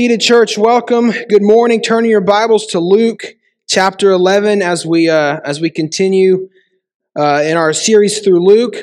[0.00, 1.10] Seated church, welcome.
[1.10, 1.82] Good morning.
[1.82, 3.34] Turning your Bibles to Luke
[3.68, 6.48] chapter 11 as we uh, as we continue
[7.14, 8.76] uh, in our series through Luke.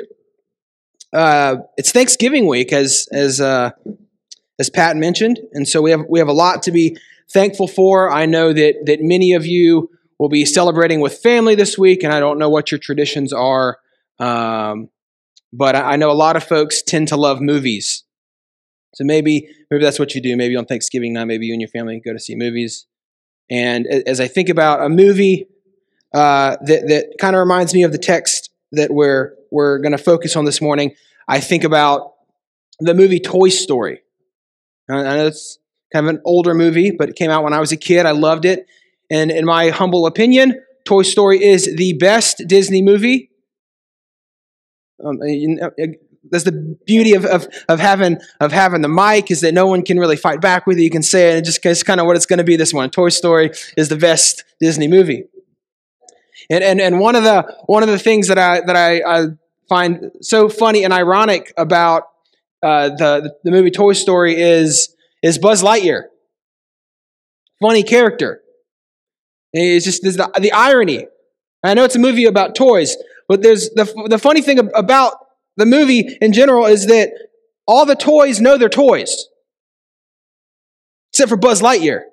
[1.11, 3.71] Uh, it's Thanksgiving week, as as uh,
[4.59, 6.95] as Pat mentioned, and so we have we have a lot to be
[7.34, 8.11] thankful for.
[8.11, 9.89] I know that that many of you
[10.20, 13.79] will be celebrating with family this week, and I don't know what your traditions are,
[14.20, 14.89] um,
[15.52, 18.04] but I know a lot of folks tend to love movies.
[18.98, 20.36] So maybe maybe that's what you do.
[20.36, 22.88] Maybe on Thanksgiving night, maybe you and your family go to see movies.
[23.48, 25.48] And as I think about a movie
[26.16, 29.99] uh, that that kind of reminds me of the text that we're we're going to
[29.99, 30.95] focus on this morning,
[31.27, 32.13] I think about
[32.80, 34.02] the movie Toy Story.
[34.90, 35.59] I know it's
[35.93, 38.07] kind of an older movie, but it came out when I was a kid.
[38.07, 38.66] I loved it,
[39.12, 43.29] and in my humble opinion, Toy Story is the best Disney movie.
[45.05, 45.20] Um,
[46.31, 49.84] that's the beauty of, of, of, having, of having the mic is that no one
[49.84, 50.84] can really fight back with you.
[50.84, 52.73] You can say it, and just it's kind of what it's going to be this
[52.73, 52.90] one.
[52.90, 55.26] Toy Story is the best Disney movie.
[56.49, 59.26] And, and, and one of the, one of the things that I, that I, I
[59.68, 62.04] find so funny and ironic about
[62.63, 66.03] uh, the, the movie Toy Story is, is Buzz Lightyear.
[67.62, 68.41] Funny character.
[69.53, 71.07] It's just the, the irony.
[71.63, 72.96] I know it's a movie about toys,
[73.28, 75.13] but there's the, the funny thing about
[75.58, 77.12] the movie in general is that
[77.68, 79.28] all the toys know they're toys,
[81.12, 82.03] except for Buzz Lightyear.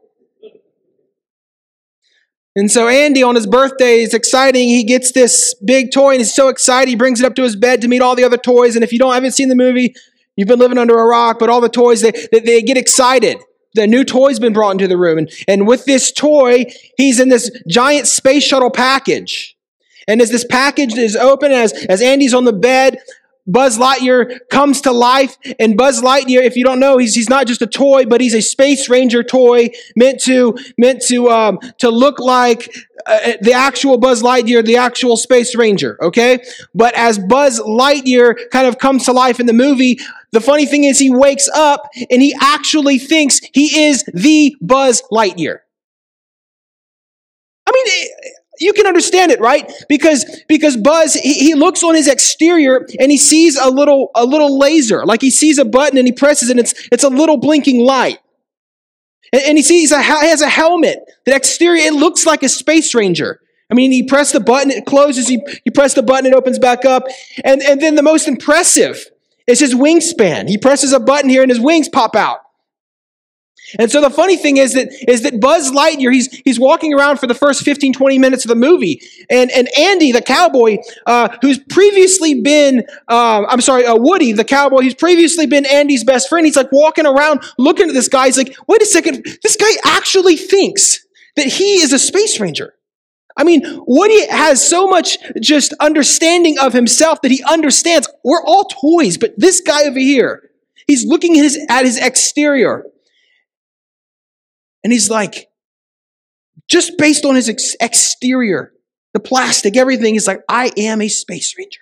[2.56, 4.68] And so Andy on his birthday is exciting.
[4.68, 6.88] He gets this big toy and he's so excited.
[6.88, 8.76] He brings it up to his bed to meet all the other toys.
[8.76, 9.94] And if you don't haven't seen the movie,
[10.36, 11.38] you've been living under a rock.
[11.40, 13.38] But all the toys they they, they get excited.
[13.74, 17.28] The new toy's been brought into the room, and, and with this toy, he's in
[17.28, 19.56] this giant space shuttle package.
[20.06, 22.98] And as this package is open, as as Andy's on the bed,
[23.46, 25.36] Buzz Lightyear comes to life.
[25.58, 28.34] And Buzz Lightyear, if you don't know, he's, he's not just a toy, but he's
[28.34, 32.74] a Space Ranger toy meant to, meant to, um, to look like
[33.06, 36.38] uh, the actual Buzz Lightyear, the actual Space Ranger, okay?
[36.74, 39.98] But as Buzz Lightyear kind of comes to life in the movie,
[40.32, 45.02] the funny thing is he wakes up and he actually thinks he is the Buzz
[45.12, 45.58] Lightyear.
[47.66, 48.08] I mean,
[48.60, 49.70] you can understand it, right?
[49.88, 54.24] Because because Buzz he, he, looks on his exterior and he sees a little a
[54.24, 57.36] little laser, like he sees a button and he presses and it's it's a little
[57.36, 58.18] blinking light.
[59.32, 60.98] And, and he sees a, he has a helmet.
[61.26, 63.40] The exterior it looks like a space ranger.
[63.70, 65.26] I mean, he pressed the button, it closes.
[65.26, 67.04] He you press the button, it opens back up.
[67.44, 69.04] And and then the most impressive
[69.46, 70.48] is his wingspan.
[70.48, 72.38] He presses a button here and his wings pop out.
[73.78, 77.18] And so the funny thing is that is that Buzz Lightyear, he's he's walking around
[77.18, 79.00] for the first 15, 20 minutes of the movie.
[79.30, 84.44] And and Andy, the cowboy, uh, who's previously been uh, I'm sorry, uh, Woody, the
[84.44, 86.46] cowboy, he's previously been Andy's best friend.
[86.46, 88.26] He's like walking around looking at this guy.
[88.26, 91.04] He's like, wait a second, this guy actually thinks
[91.36, 92.74] that he is a space ranger.
[93.36, 98.64] I mean, Woody has so much just understanding of himself that he understands we're all
[98.64, 100.50] toys, but this guy over here,
[100.86, 102.84] he's looking at his, at his exterior.
[104.84, 105.48] And he's like,
[106.68, 108.72] just based on his ex- exterior,
[109.14, 111.80] the plastic, everything, he's like, I am a space ranger.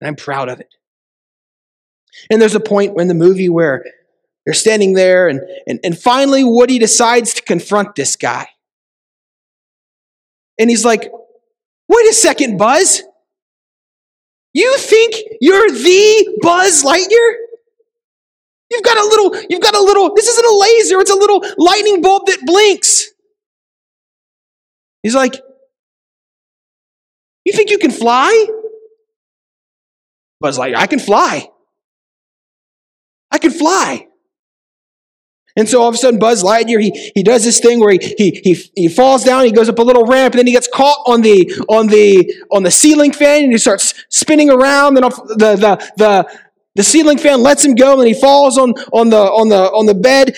[0.00, 0.74] And I'm proud of it.
[2.28, 3.84] And there's a point in the movie where
[4.44, 8.48] they're standing there, and, and, and finally Woody decides to confront this guy.
[10.58, 11.10] And he's like,
[11.88, 13.02] wait a second, Buzz.
[14.52, 17.34] You think you're the Buzz Lightyear?
[18.72, 21.44] You've got a little, you've got a little, this isn't a laser, it's a little
[21.58, 23.10] lightning bulb that blinks.
[25.02, 25.36] He's like,
[27.44, 28.46] You think you can fly?
[30.40, 31.48] Buzz like, I can fly.
[33.30, 34.08] I can fly.
[35.54, 38.14] And so all of a sudden, Buzz Lightyear, he, he does this thing where he,
[38.16, 40.66] he, he, he falls down, he goes up a little ramp, and then he gets
[40.66, 45.04] caught on the, on the, on the ceiling fan, and he starts spinning around, and
[45.04, 46.38] the, the, the,
[46.74, 49.86] the ceiling fan lets him go and he falls on, on, the, on, the, on
[49.86, 50.34] the bed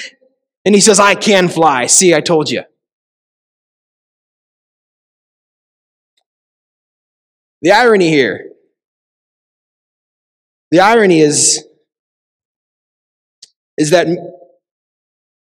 [0.65, 1.87] and he says, I can fly.
[1.87, 2.63] See, I told you.
[7.63, 8.51] The irony here,
[10.71, 11.65] the irony is,
[13.79, 14.07] is that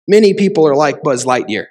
[0.09, 1.67] many people are like Buzz Lightyear.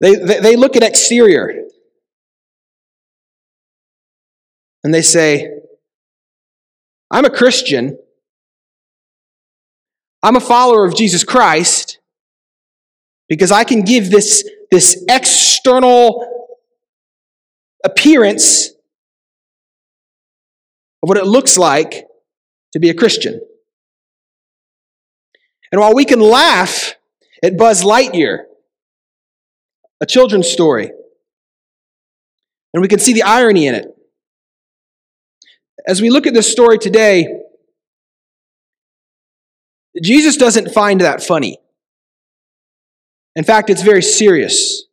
[0.00, 1.64] They, they, they look at exterior.
[4.84, 5.50] And they say,
[7.10, 7.98] I'm a Christian.
[10.22, 11.98] I'm a follower of Jesus Christ
[13.28, 16.30] because I can give this, this external
[17.84, 18.70] appearance
[21.02, 22.06] of what it looks like
[22.72, 23.40] to be a Christian.
[25.72, 26.94] And while we can laugh
[27.42, 28.44] at Buzz Lightyear,
[30.00, 30.90] a children's story,
[32.72, 33.94] and we can see the irony in it.
[35.86, 37.40] As we look at this story today,
[40.02, 41.58] Jesus doesn't find that funny.
[43.36, 44.84] In fact, it's very serious.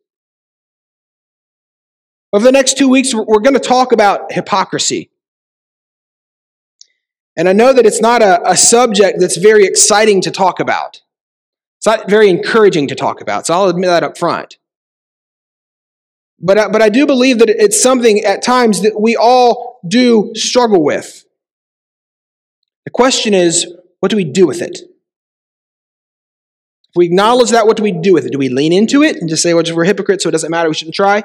[2.32, 5.10] Over the next two weeks, we're going to talk about hypocrisy.
[7.36, 11.00] And I know that it's not a, a, subject that's very exciting to talk about.
[11.78, 14.58] It's not very encouraging to talk about, so I'll admit that up front.
[16.38, 20.32] But, uh, but I do believe that it's something at times that we all do
[20.34, 21.24] struggle with.
[22.84, 23.66] The question is,
[24.00, 24.78] what do we do with it?
[26.92, 28.32] If we acknowledge that, what do we do with it?
[28.32, 30.50] Do we lean into it and just say, well, if we're hypocrites, so it doesn't
[30.50, 31.24] matter, we shouldn't try?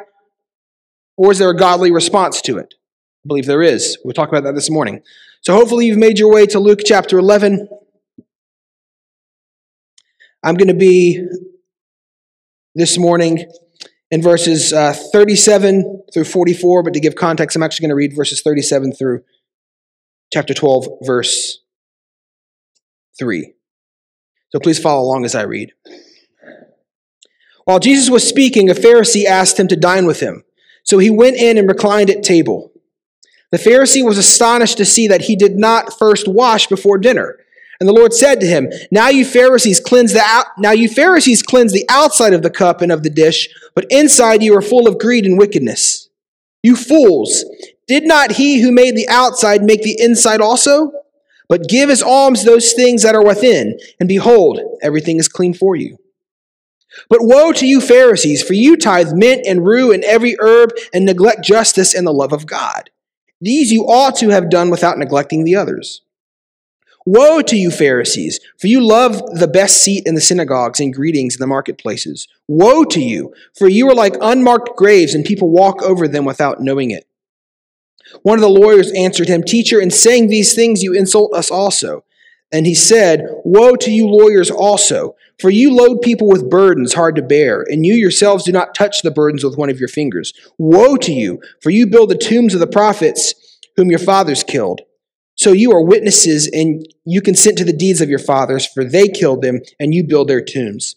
[1.17, 2.75] Or is there a godly response to it?
[3.25, 3.97] I believe there is.
[4.03, 5.01] We'll talk about that this morning.
[5.41, 7.67] So hopefully you've made your way to Luke chapter 11.
[10.43, 11.25] I'm going to be
[12.75, 13.51] this morning
[14.09, 18.15] in verses uh, 37 through 44, but to give context, I'm actually going to read
[18.15, 19.23] verses 37 through
[20.31, 21.59] chapter 12, verse
[23.19, 23.53] 3.
[24.49, 25.73] So please follow along as I read.
[27.65, 30.43] While Jesus was speaking, a Pharisee asked him to dine with him.
[30.83, 32.71] So he went in and reclined at table.
[33.51, 37.37] The Pharisee was astonished to see that he did not first wash before dinner.
[37.79, 41.43] And the Lord said to him, Now you Pharisees cleanse the out- now you Pharisees
[41.43, 44.87] cleanse the outside of the cup and of the dish, but inside you are full
[44.87, 46.09] of greed and wickedness.
[46.63, 47.45] You fools,
[47.87, 50.91] did not he who made the outside make the inside also?
[51.49, 55.75] But give as alms those things that are within, and behold, everything is clean for
[55.75, 55.97] you.
[57.09, 61.05] But woe to you Pharisees, for you tithe mint and rue and every herb, and
[61.05, 62.89] neglect justice and the love of God.
[63.39, 66.01] These you ought to have done without neglecting the others.
[67.09, 71.35] Woe to you, Pharisees, for you love the best seat in the synagogues and greetings
[71.35, 72.27] in the marketplaces.
[72.49, 76.59] Woe to you, for you are like unmarked graves, and people walk over them without
[76.59, 77.07] knowing it.
[78.23, 82.03] One of the lawyers answered him, Teacher, in saying these things you insult us also.
[82.51, 87.15] And he said, Woe to you, lawyers, also, for you load people with burdens hard
[87.15, 90.33] to bear, and you yourselves do not touch the burdens with one of your fingers.
[90.57, 93.33] Woe to you, for you build the tombs of the prophets
[93.77, 94.81] whom your fathers killed.
[95.37, 99.07] So you are witnesses, and you consent to the deeds of your fathers, for they
[99.07, 100.95] killed them, and you build their tombs.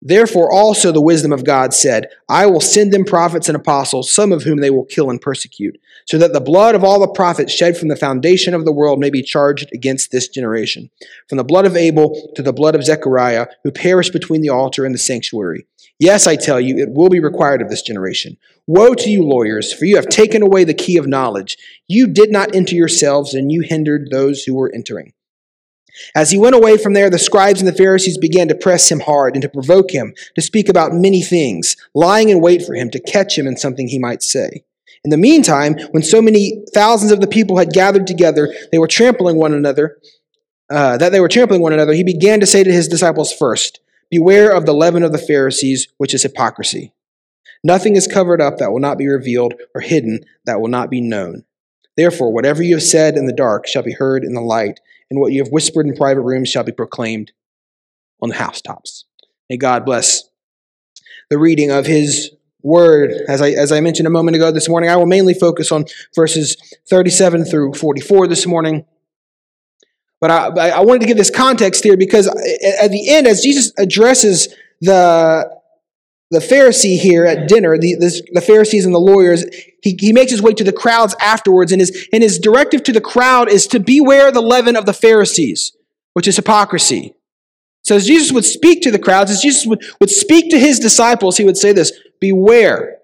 [0.00, 4.30] Therefore, also the wisdom of God said, I will send them prophets and apostles, some
[4.30, 5.76] of whom they will kill and persecute,
[6.06, 9.00] so that the blood of all the prophets shed from the foundation of the world
[9.00, 10.90] may be charged against this generation,
[11.28, 14.84] from the blood of Abel to the blood of Zechariah, who perished between the altar
[14.84, 15.66] and the sanctuary.
[15.98, 18.36] Yes, I tell you, it will be required of this generation.
[18.66, 21.56] Woe to you, lawyers, for you have taken away the key of knowledge.
[21.88, 25.12] You did not enter yourselves, and you hindered those who were entering.
[26.14, 29.00] As he went away from there, the scribes and the Pharisees began to press him
[29.00, 32.90] hard and to provoke him to speak about many things, lying in wait for him
[32.90, 34.64] to catch him in something he might say.
[35.04, 38.86] In the meantime, when so many thousands of the people had gathered together, they were
[38.86, 39.98] trampling one another,
[40.70, 43.80] uh, that they were trampling one another, he began to say to his disciples first,
[44.10, 46.92] Beware of the leaven of the Pharisees, which is hypocrisy.
[47.62, 51.00] Nothing is covered up that will not be revealed, or hidden that will not be
[51.00, 51.44] known.
[51.96, 55.20] Therefore, whatever you have said in the dark shall be heard in the light, and
[55.20, 57.32] what you have whispered in private rooms shall be proclaimed
[58.22, 59.04] on the housetops.
[59.50, 60.22] May God bless
[61.28, 62.30] the reading of his
[62.62, 63.12] word.
[63.28, 65.86] As I, as I mentioned a moment ago this morning, I will mainly focus on
[66.14, 66.56] verses
[66.88, 68.84] 37 through 44 this morning.
[70.20, 73.72] But I, I wanted to give this context here because at the end, as Jesus
[73.78, 74.48] addresses
[74.80, 75.58] the
[76.30, 79.44] the Pharisee here at dinner, the, this, the Pharisees and the lawyers,
[79.82, 82.92] he, he makes his way to the crowds afterwards, and his, and his directive to
[82.92, 85.74] the crowd is to beware the leaven of the Pharisees,
[86.12, 87.14] which is hypocrisy.
[87.84, 90.78] So as Jesus would speak to the crowds, as Jesus would, would speak to his
[90.78, 92.97] disciples, he would say this, beware.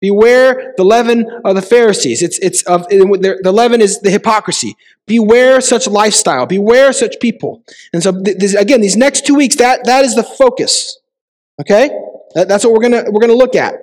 [0.00, 2.22] Beware the leaven of the Pharisees.
[2.22, 4.76] It's, it's of, the leaven is the hypocrisy.
[5.06, 6.46] Beware such lifestyle.
[6.46, 7.62] Beware such people.
[7.92, 10.98] And so, this, again, these next two weeks, that, that is the focus.
[11.60, 11.90] Okay?
[12.34, 13.74] That's what we're gonna we're gonna look at.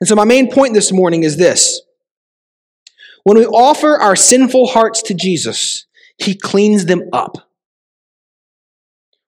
[0.00, 1.82] And so my main point this morning is this.
[3.22, 5.86] When we offer our sinful hearts to Jesus,
[6.18, 7.36] he cleans them up.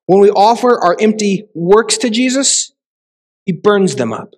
[0.05, 2.71] When we offer our empty works to Jesus,
[3.45, 4.35] he burns them up.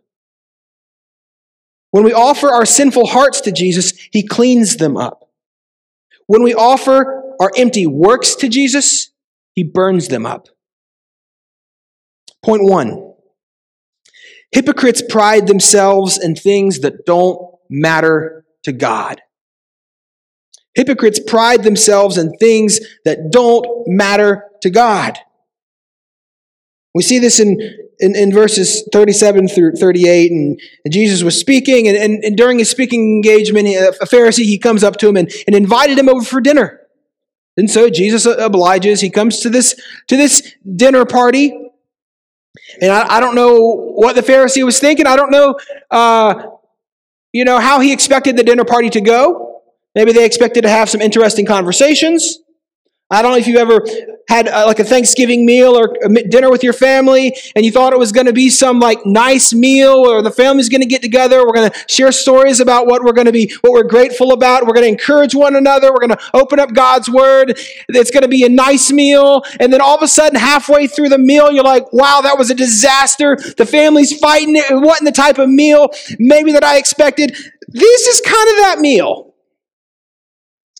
[1.91, 5.29] When we offer our sinful hearts to Jesus, he cleans them up.
[6.27, 9.11] When we offer our empty works to Jesus,
[9.53, 10.47] he burns them up.
[12.43, 13.13] Point one
[14.51, 19.21] Hypocrites pride themselves in things that don't matter to God.
[20.75, 25.17] Hypocrites pride themselves in things that don't matter to God.
[26.99, 27.61] We see this in,
[27.99, 32.59] in, in verses 37 through 38, and, and Jesus was speaking, and, and, and, during
[32.59, 36.25] his speaking engagement, a Pharisee, he comes up to him and, and invited him over
[36.25, 36.81] for dinner.
[37.55, 38.99] And so Jesus obliges.
[38.99, 41.53] He comes to this, to this dinner party,
[42.81, 45.07] and I, I don't know what the Pharisee was thinking.
[45.07, 45.57] I don't know,
[45.89, 46.47] uh,
[47.31, 49.61] you know, how he expected the dinner party to go.
[49.95, 52.39] Maybe they expected to have some interesting conversations.
[53.11, 53.83] I don't know if you ever
[54.27, 55.95] had uh, like a Thanksgiving meal or
[56.29, 59.51] dinner with your family and you thought it was going to be some like nice
[59.51, 61.39] meal or the family's going to get together.
[61.39, 64.67] We're going to share stories about what we're going to be, what we're grateful about.
[64.67, 65.91] We're going to encourage one another.
[65.91, 67.59] We're going to open up God's word.
[67.87, 69.43] It's going to be a nice meal.
[69.59, 72.51] And then all of a sudden, halfway through the meal, you're like, wow, that was
[72.51, 73.35] a disaster.
[73.57, 74.55] The family's fighting.
[74.55, 75.89] It wasn't the type of meal
[76.19, 77.35] maybe that I expected.
[77.67, 79.28] This is kind of that meal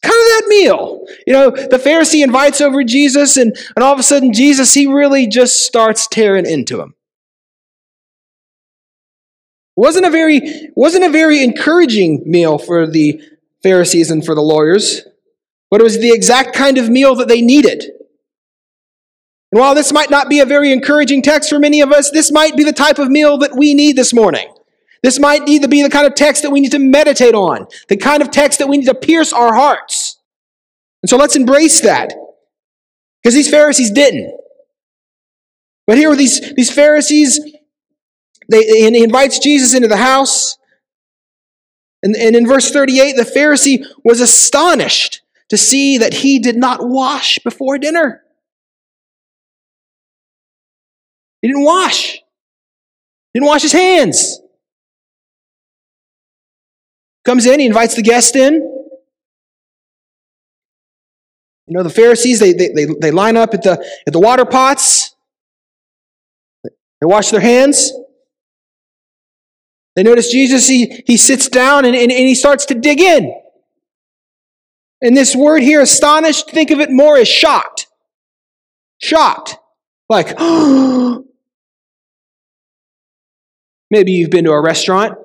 [0.02, 1.06] kind of that meal.
[1.28, 4.88] You know, the Pharisee invites over Jesus, and, and all of a sudden, Jesus, he
[4.88, 6.96] really just starts tearing into him.
[9.76, 13.22] Wasn't a very, wasn't a very encouraging meal for the
[13.64, 15.04] Pharisees and for the lawyers,
[15.72, 17.84] but it was the exact kind of meal that they needed.
[19.52, 22.32] And while this might not be a very encouraging text for many of us, this
[22.32, 24.54] might be the type of meal that we need this morning.
[25.02, 27.68] This might need to be the kind of text that we need to meditate on,
[27.88, 30.20] the kind of text that we need to pierce our hearts.
[31.02, 32.14] And so let's embrace that.
[33.24, 34.34] Because these Pharisees didn't.
[35.88, 37.40] But here are these, these Pharisees,
[38.50, 40.58] they, and he invites Jesus into the house.
[42.04, 46.80] And, and in verse 38, the Pharisee was astonished to see that he did not
[46.82, 48.22] wash before dinner.
[51.42, 52.14] He didn't wash.
[53.34, 54.40] He didn't wash his hands.
[57.30, 58.56] Comes in, he invites the guest in.
[61.68, 63.74] You know, the Pharisees, they, they, they, they line up at the,
[64.08, 65.16] at the water pots.
[66.64, 66.72] They
[67.04, 67.94] wash their hands.
[69.96, 73.32] They notice Jesus, he, he sits down and, and, and he starts to dig in.
[75.00, 77.86] And this word here, astonished, think of it more as shocked.
[78.98, 79.56] Shocked.
[80.10, 80.30] Like,
[83.92, 85.16] maybe you've been to a restaurant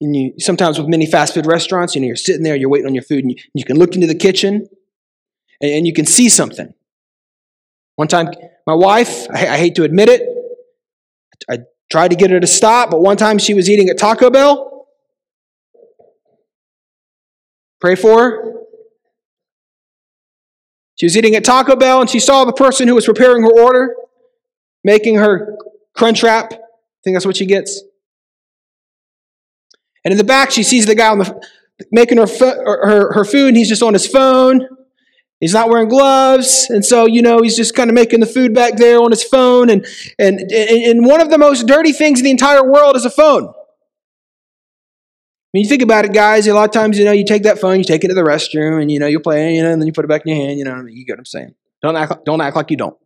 [0.00, 2.86] and you sometimes with many fast food restaurants, you know, you're sitting there, you're waiting
[2.86, 4.66] on your food, and you, you can look into the kitchen
[5.60, 6.72] and, and, you can see something.
[7.96, 8.28] One time,
[8.66, 10.22] my wife, I, I hate to admit it,
[11.50, 14.30] I tried to get her to stop, but one time she was eating at Taco
[14.30, 14.86] Bell.
[17.80, 18.52] Pray for her.
[20.96, 23.60] She was eating at Taco Bell and she saw the person who was preparing her
[23.60, 23.94] order
[24.86, 25.58] making her
[25.94, 26.52] crunch wrap.
[26.52, 26.58] I
[27.02, 27.82] think that's what she gets.
[30.06, 31.40] And in the back, she sees the guy on the,
[31.90, 34.68] making her, her, her food, and he's just on his phone.
[35.40, 36.68] He's not wearing gloves.
[36.70, 39.24] And so, you know, he's just kind of making the food back there on his
[39.24, 39.68] phone.
[39.68, 39.84] And,
[40.16, 43.48] and, and one of the most dirty things in the entire world is a phone.
[43.48, 43.52] I
[45.52, 46.46] mean, you think about it, guys.
[46.46, 48.22] A lot of times, you know, you take that phone, you take it to the
[48.22, 50.36] restroom, and, you know, you play, you know, and then you put it back in
[50.36, 50.56] your hand.
[50.56, 51.56] You know, you get what I'm saying.
[51.82, 52.96] Don't act, don't act like you don't.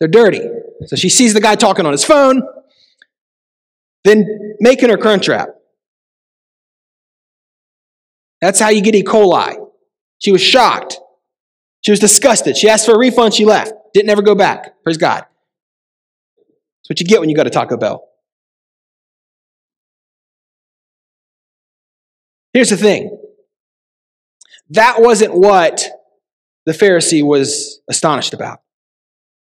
[0.00, 0.40] They're dirty.
[0.86, 2.42] So she sees the guy talking on his phone
[4.04, 5.48] than making her crunch wrap.
[8.40, 9.02] That's how you get E.
[9.02, 9.56] coli.
[10.18, 10.98] She was shocked.
[11.80, 12.56] She was disgusted.
[12.56, 13.34] She asked for a refund.
[13.34, 13.72] She left.
[13.94, 14.82] Didn't ever go back.
[14.82, 15.24] Praise God.
[16.36, 18.06] That's what you get when you go to Taco Bell.
[22.52, 23.18] Here's the thing
[24.70, 25.86] that wasn't what
[26.66, 28.60] the Pharisee was astonished about.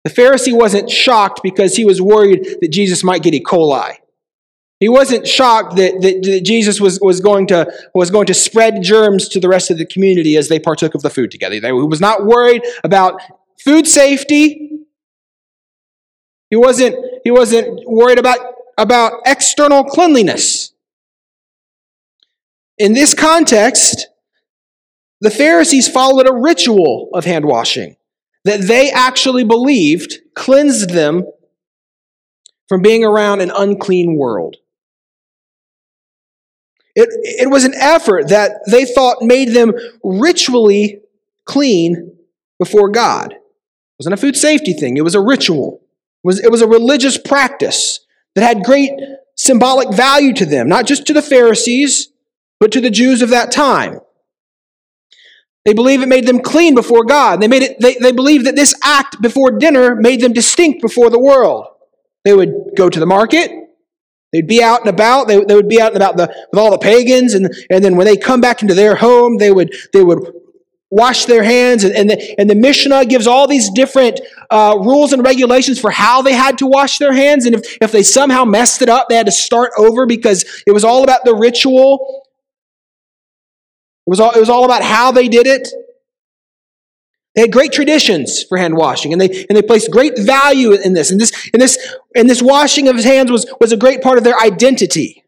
[0.04, 3.42] The Pharisee wasn't shocked because he was worried that Jesus might get E.
[3.42, 3.96] coli.
[4.78, 8.82] He wasn't shocked that, that, that, Jesus was, was, going to, was going to spread
[8.82, 11.54] germs to the rest of the community as they partook of the food together.
[11.54, 13.20] He was not worried about
[13.58, 14.70] food safety.
[16.50, 18.38] He wasn't, he wasn't worried about,
[18.76, 20.74] about external cleanliness.
[22.76, 24.08] In this context,
[25.22, 27.96] the Pharisees followed a ritual of hand washing
[28.44, 31.24] that they actually believed cleansed them
[32.68, 34.56] from being around an unclean world.
[36.96, 37.10] It,
[37.42, 41.02] it was an effort that they thought made them ritually
[41.44, 42.16] clean
[42.58, 43.32] before God.
[43.32, 43.40] It
[44.00, 45.82] wasn't a food safety thing, it was a ritual.
[46.24, 48.00] It was, it was a religious practice
[48.34, 48.90] that had great
[49.36, 52.08] symbolic value to them, not just to the Pharisees,
[52.58, 54.00] but to the Jews of that time.
[55.66, 57.40] They believe it made them clean before God.
[57.40, 61.10] They, made it, they, they believe that this act before dinner made them distinct before
[61.10, 61.66] the world.
[62.24, 63.50] They would go to the market,
[64.32, 65.28] They'd be out and about.
[65.28, 67.34] They, they would be out and about the, with all the pagans.
[67.34, 70.32] And, and then when they come back into their home, they would, they would
[70.90, 71.84] wash their hands.
[71.84, 75.90] And, and, the, and the Mishnah gives all these different uh, rules and regulations for
[75.90, 77.46] how they had to wash their hands.
[77.46, 80.72] And if, if they somehow messed it up, they had to start over because it
[80.72, 82.24] was all about the ritual.
[84.06, 85.68] It was all, it was all about how they did it.
[87.36, 90.94] They had great traditions for hand washing, and they, and they placed great value in
[90.94, 91.10] this.
[91.10, 94.16] And this, and this, and this washing of his hands was, was a great part
[94.16, 95.22] of their identity.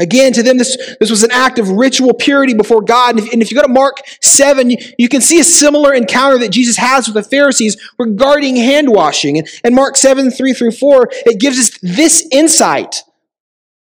[0.00, 3.16] Again, to them, this, this was an act of ritual purity before God.
[3.16, 5.92] And if, and if you go to Mark 7, you, you, can see a similar
[5.92, 9.36] encounter that Jesus has with the Pharisees regarding hand washing.
[9.36, 13.02] And, and Mark 7, 3 through 4, it gives us this insight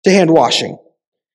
[0.06, 0.80] to hand washing.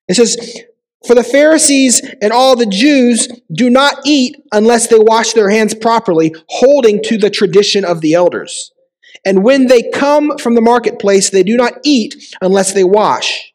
[0.09, 0.65] It says,
[1.07, 5.75] For the Pharisees and all the Jews do not eat unless they wash their hands
[5.75, 8.73] properly, holding to the tradition of the elders.
[9.25, 13.53] And when they come from the marketplace, they do not eat unless they wash.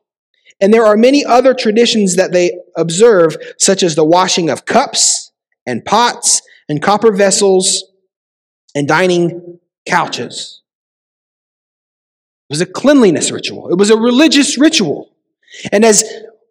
[0.60, 5.32] And there are many other traditions that they observe, such as the washing of cups
[5.66, 7.86] and pots and copper vessels
[8.74, 10.62] and dining couches.
[12.50, 13.70] It was a cleanliness ritual.
[13.70, 15.12] It was a religious ritual.
[15.72, 16.04] And as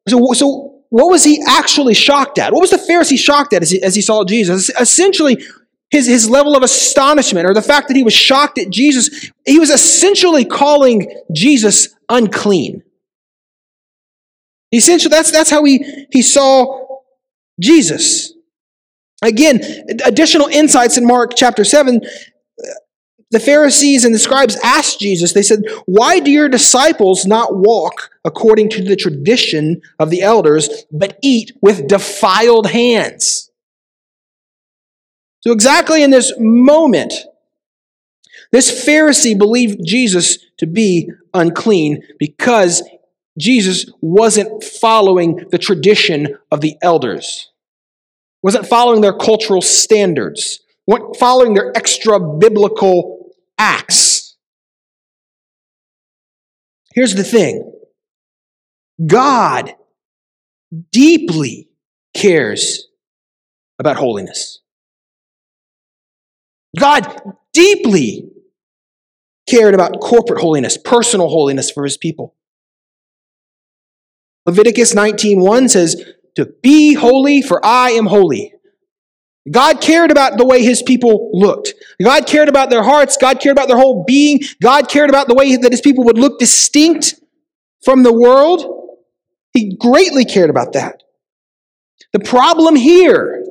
[0.08, 2.52] so, so what was he actually shocked at?
[2.52, 4.70] What was the Pharisee shocked at as he, as he saw Jesus?
[4.70, 5.42] Essentially,
[5.90, 9.58] his, his level of astonishment or the fact that he was shocked at Jesus, he
[9.58, 12.82] was essentially calling Jesus unclean.
[14.72, 16.86] Essentially, that's, that's how he, he saw
[17.60, 18.32] Jesus.
[19.22, 19.60] Again,
[20.04, 22.00] additional insights in Mark chapter 7.
[23.32, 28.10] The Pharisees and the scribes asked Jesus, they said, Why do your disciples not walk
[28.24, 33.50] according to the tradition of the elders, but eat with defiled hands?
[35.40, 37.12] So, exactly in this moment,
[38.52, 42.82] this Pharisee believed Jesus to be unclean because
[43.38, 47.50] Jesus wasn't following the tradition of the elders,
[48.42, 50.60] wasn't following their cultural standards,
[51.18, 53.15] following their extra biblical
[53.58, 54.36] acts.
[56.94, 57.72] Here's the thing
[59.06, 59.74] God
[60.90, 61.68] deeply
[62.14, 62.88] cares
[63.78, 64.60] about holiness.
[66.78, 67.20] God
[67.52, 68.30] deeply
[69.48, 72.34] cared about corporate holiness, personal holiness for his people.
[74.46, 76.02] Leviticus 19:1 says,
[76.36, 78.55] "To be holy, for I am holy."
[79.50, 81.74] God cared about the way his people looked.
[82.02, 83.16] God cared about their hearts.
[83.16, 84.40] God cared about their whole being.
[84.60, 87.14] God cared about the way that his people would look distinct
[87.84, 88.98] from the world.
[89.52, 91.02] He greatly cared about that.
[92.12, 93.44] The problem here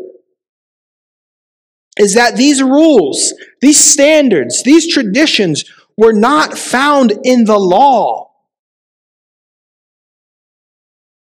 [1.97, 5.63] is that these rules, these standards, these traditions
[5.97, 8.31] were not found in the law.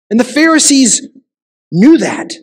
[0.09, 1.07] And the Pharisees
[1.71, 2.33] knew that.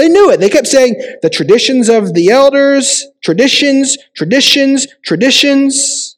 [0.00, 0.40] They knew it.
[0.40, 6.16] They kept saying the traditions of the elders, traditions, traditions, traditions.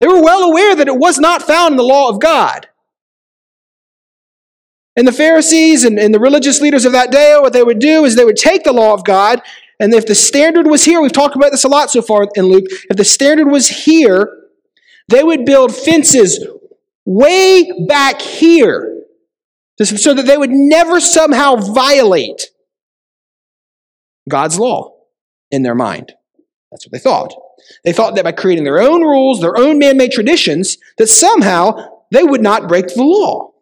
[0.00, 2.66] They were well aware that it was not found in the law of God.
[4.96, 8.04] And the Pharisees and, and the religious leaders of that day, what they would do
[8.04, 9.40] is they would take the law of God,
[9.78, 12.46] and if the standard was here, we've talked about this a lot so far in
[12.46, 14.36] Luke, if the standard was here,
[15.06, 16.44] they would build fences
[17.04, 18.95] way back here
[19.82, 22.46] so that they would never somehow violate
[24.28, 24.94] God's law
[25.50, 26.12] in their mind.
[26.70, 27.34] That's what they thought.
[27.84, 32.02] They thought that by creating their own rules, their own man made traditions, that somehow
[32.10, 33.52] they would not break the law.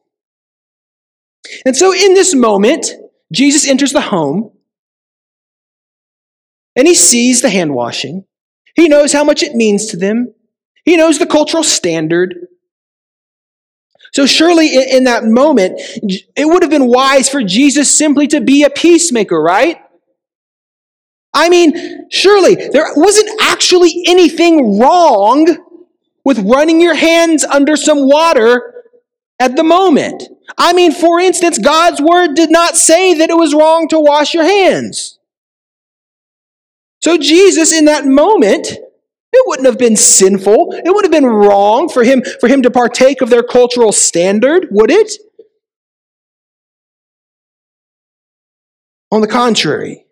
[1.67, 2.93] And so in this moment,
[3.33, 4.53] Jesus enters the home
[6.77, 8.25] and he sees the hand washing.
[8.75, 10.35] He knows how much it means to them.
[10.85, 12.35] He knows the cultural standard.
[14.15, 15.81] So surely in that moment,
[16.37, 19.79] it would have been wise for Jesus simply to be a peacemaker, right?
[21.35, 25.49] I mean, surely there wasn't actually anything wrong
[26.25, 28.85] with running your hands under some water
[29.41, 30.23] at the moment.
[30.57, 34.33] I mean, for instance, God's word did not say that it was wrong to wash
[34.33, 35.19] your hands.
[37.03, 38.79] So Jesus, in that moment,
[39.35, 40.69] it wouldn't have been sinful.
[40.73, 44.69] It would have been wrong for him, for him to partake of their cultural standard,
[44.71, 45.13] would it?
[49.11, 50.07] On the contrary,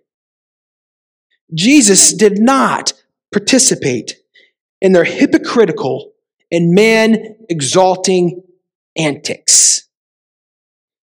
[1.54, 2.92] Jesus did not
[3.32, 4.16] participate
[4.80, 6.12] in their hypocritical
[6.50, 8.42] and man exalting
[8.96, 9.88] antics.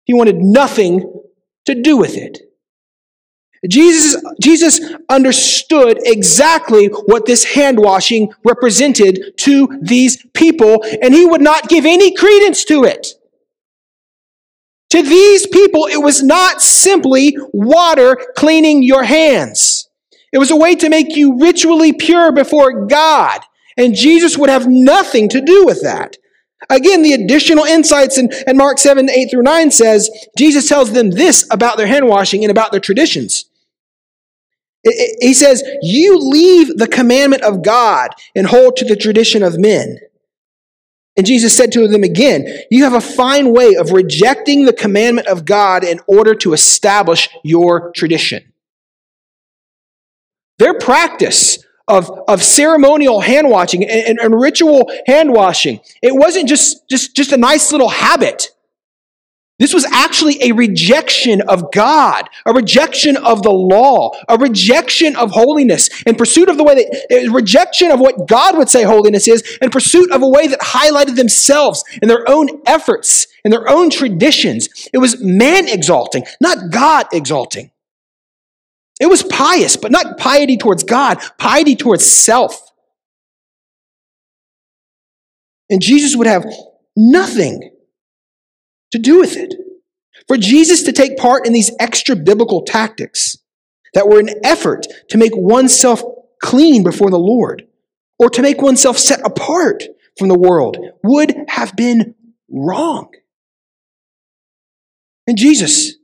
[0.06, 1.22] He wanted nothing
[1.66, 2.40] to do with it.
[3.68, 11.42] Jesus, Jesus understood exactly what this hand washing represented to these people, and he would
[11.42, 13.08] not give any credence to it.
[14.90, 19.90] To these people, it was not simply water cleaning your hands.
[20.34, 23.42] It was a way to make you ritually pure before God.
[23.78, 26.18] And Jesus would have nothing to do with that.
[26.70, 31.12] Again, the additional insights in, in Mark 7, 8 through 9 says, Jesus tells them
[31.12, 33.46] this about their hand washing and about their traditions.
[34.84, 39.44] It, it, he says, You leave the commandment of God and hold to the tradition
[39.44, 40.00] of men.
[41.18, 45.28] And Jesus said to them again, You have a fine way of rejecting the commandment
[45.28, 48.54] of God in order to establish your tradition.
[50.58, 56.48] Their practice of, of ceremonial hand washing and, and, and ritual hand washing, it wasn't
[56.48, 58.52] just, just, just a nice little habit.
[59.62, 65.30] This was actually a rejection of God, a rejection of the law, a rejection of
[65.30, 69.60] holiness, in pursuit of the way that, rejection of what God would say holiness is,
[69.62, 73.92] in pursuit of a way that highlighted themselves and their own efforts and their own
[73.92, 74.90] traditions.
[74.94, 77.70] It was man exalting, not God exalting.
[79.00, 82.60] It was pious, but not piety towards God, piety towards self.
[85.70, 86.48] And Jesus would have
[86.98, 87.70] nothing
[88.92, 89.54] to do with it.
[90.28, 93.38] For Jesus to take part in these extra biblical tactics
[93.94, 96.04] that were an effort to make oneself
[96.42, 97.68] clean before the Lord
[98.20, 99.84] or to make oneself set apart
[100.18, 102.16] from the world would have been
[102.50, 103.12] wrong.
[105.28, 105.96] And Jesus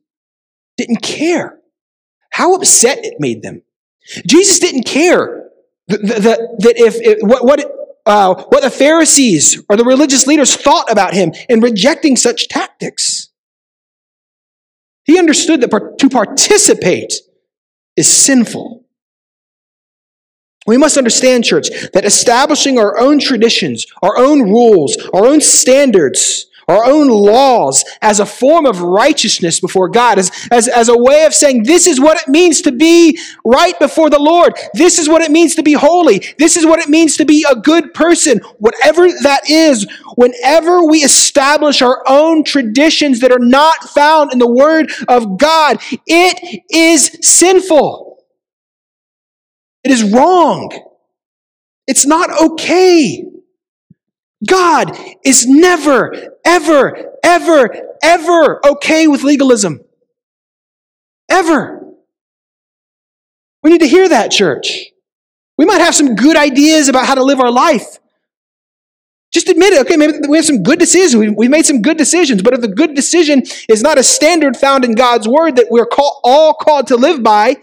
[0.78, 1.60] didn't care
[2.32, 3.63] how upset it made them.
[4.26, 5.50] Jesus didn't care
[5.88, 7.76] that, that, that if, if what, what
[8.07, 13.29] uh, what the Pharisees or the religious leaders thought about him in rejecting such tactics.
[15.03, 17.13] He understood that to participate
[17.95, 18.85] is sinful.
[20.65, 26.46] We must understand, church, that establishing our own traditions, our own rules, our own standards
[26.67, 31.23] our own laws as a form of righteousness before God, as, as, as a way
[31.23, 34.53] of saying, this is what it means to be right before the Lord.
[34.73, 36.23] This is what it means to be holy.
[36.38, 38.39] This is what it means to be a good person.
[38.60, 44.51] Whatever that is, whenever we establish our own traditions that are not found in the
[44.51, 48.23] Word of God, it is sinful.
[49.84, 50.71] It is wrong.
[51.88, 53.23] It's not okay.
[54.45, 56.13] God is never,
[56.45, 59.82] ever, ever, ever okay with legalism.
[61.30, 61.93] Ever.
[63.63, 64.86] We need to hear that, church.
[65.58, 68.00] We might have some good ideas about how to live our life.
[69.34, 69.82] Just admit it.
[69.82, 71.36] Okay, maybe we have some good decisions.
[71.36, 72.41] We've made some good decisions.
[72.41, 75.86] But if the good decision is not a standard found in God's word that we're
[75.86, 77.58] call, all called to live by,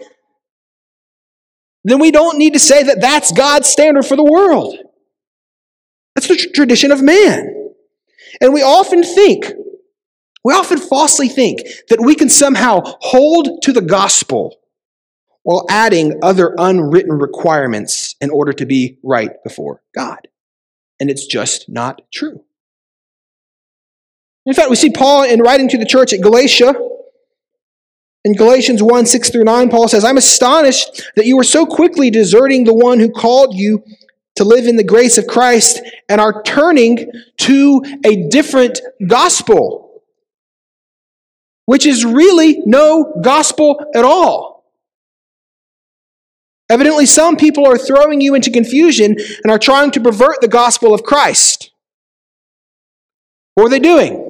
[1.85, 4.77] then we don't need to say that that's God's standard for the world.
[6.15, 7.73] That's the tradition of man.
[8.41, 9.45] And we often think,
[10.43, 14.57] we often falsely think that we can somehow hold to the gospel
[15.43, 20.27] while adding other unwritten requirements in order to be right before God.
[20.99, 22.43] And it's just not true.
[24.45, 26.73] In fact, we see Paul in writing to the church at Galatia.
[28.23, 32.09] In Galatians 1 6 through 9, Paul says, I'm astonished that you are so quickly
[32.09, 33.83] deserting the one who called you
[34.35, 40.03] to live in the grace of Christ and are turning to a different gospel,
[41.65, 44.65] which is really no gospel at all.
[46.69, 50.93] Evidently, some people are throwing you into confusion and are trying to pervert the gospel
[50.93, 51.71] of Christ.
[53.53, 54.21] What are they doing?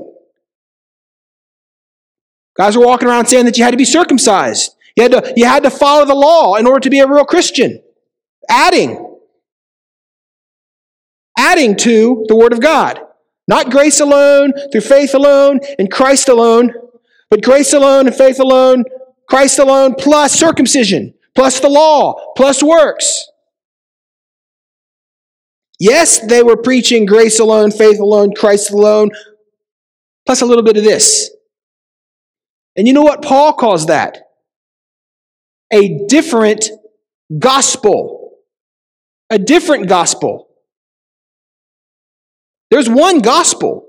[2.58, 4.76] Guys are walking around saying that you had to be circumcised.
[4.96, 7.26] You had to, you had to follow the law in order to be a real
[7.26, 7.82] Christian.
[8.50, 9.15] Adding
[11.38, 13.00] adding to the Word of God.
[13.48, 16.74] Not grace alone, through faith alone, in Christ alone,
[17.30, 18.84] but grace alone and faith alone,
[19.28, 23.28] Christ alone, plus circumcision, plus the law, plus works.
[25.80, 29.12] Yes, they were preaching grace alone, faith alone, Christ alone,
[30.26, 31.30] plus a little bit of this.
[32.76, 34.20] And you know what Paul calls that?
[35.72, 36.70] A different
[37.38, 38.38] gospel.
[39.30, 40.45] A different gospel.
[42.76, 43.88] There's one gospel.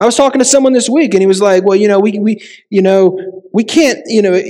[0.00, 2.16] I was talking to someone this week and he was like, well, you know, we,
[2.20, 4.40] we, you know, we can't, you know,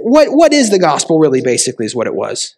[0.00, 2.54] what, what is the gospel really basically is what it was.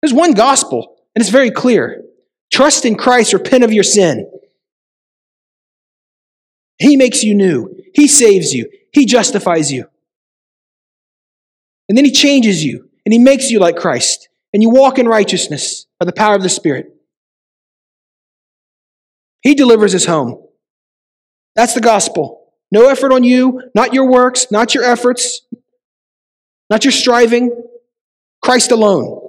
[0.00, 2.04] There's one gospel and it's very clear.
[2.52, 4.30] Trust in Christ, repent of your sin.
[6.78, 7.74] He makes you new.
[7.92, 8.70] He saves you.
[8.92, 9.88] He justifies you.
[11.88, 15.06] And then he changes you and he makes you like Christ and you walk in
[15.06, 16.94] righteousness by the power of the Spirit.
[19.42, 20.42] He delivers us home.
[21.54, 22.52] That's the gospel.
[22.70, 25.42] No effort on you, not your works, not your efforts,
[26.68, 27.64] not your striving.
[28.42, 29.22] Christ alone.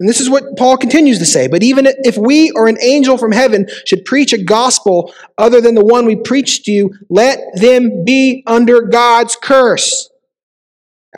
[0.00, 1.46] And this is what Paul continues to say.
[1.46, 5.76] But even if we or an angel from heaven should preach a gospel other than
[5.76, 10.09] the one we preached to you, let them be under God's curse.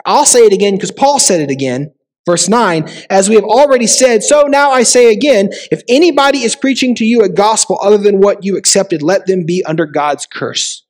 [0.05, 1.93] I'll say it again because Paul said it again.
[2.25, 6.55] Verse 9, as we have already said, so now I say again, if anybody is
[6.55, 10.25] preaching to you a gospel other than what you accepted, let them be under God's
[10.25, 10.85] curse.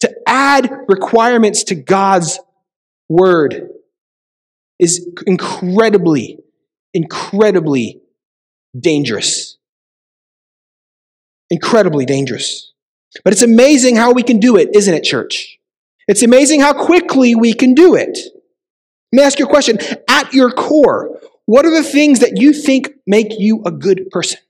[0.00, 2.38] To add requirements to God's
[3.08, 3.68] word
[4.78, 6.38] is incredibly
[6.96, 8.00] incredibly
[8.78, 9.58] dangerous.
[11.50, 12.72] Incredibly dangerous.
[13.22, 15.55] But it's amazing how we can do it, isn't it, church?
[16.08, 18.18] It's amazing how quickly we can do it.
[19.12, 19.78] Let me ask you a question.
[20.08, 24.40] At your core, what are the things that you think make you a good person?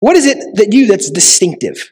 [0.00, 1.90] What is it that you that's distinctive?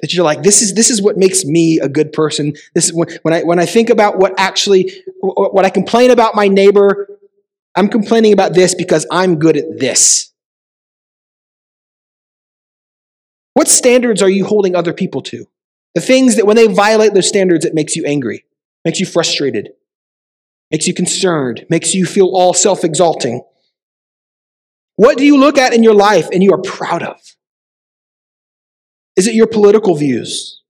[0.00, 2.52] That you're like, this is, this is what makes me a good person.
[2.74, 6.34] This is when, when I, when I think about what actually, what I complain about
[6.34, 7.08] my neighbor,
[7.74, 10.30] I'm complaining about this because I'm good at this.
[13.56, 15.46] What standards are you holding other people to?
[15.94, 18.44] The things that when they violate those standards, it makes you angry,
[18.84, 19.70] makes you frustrated,
[20.70, 23.42] makes you concerned, makes you feel all self exalting.
[24.96, 27.18] What do you look at in your life and you are proud of?
[29.16, 30.60] Is it your political views?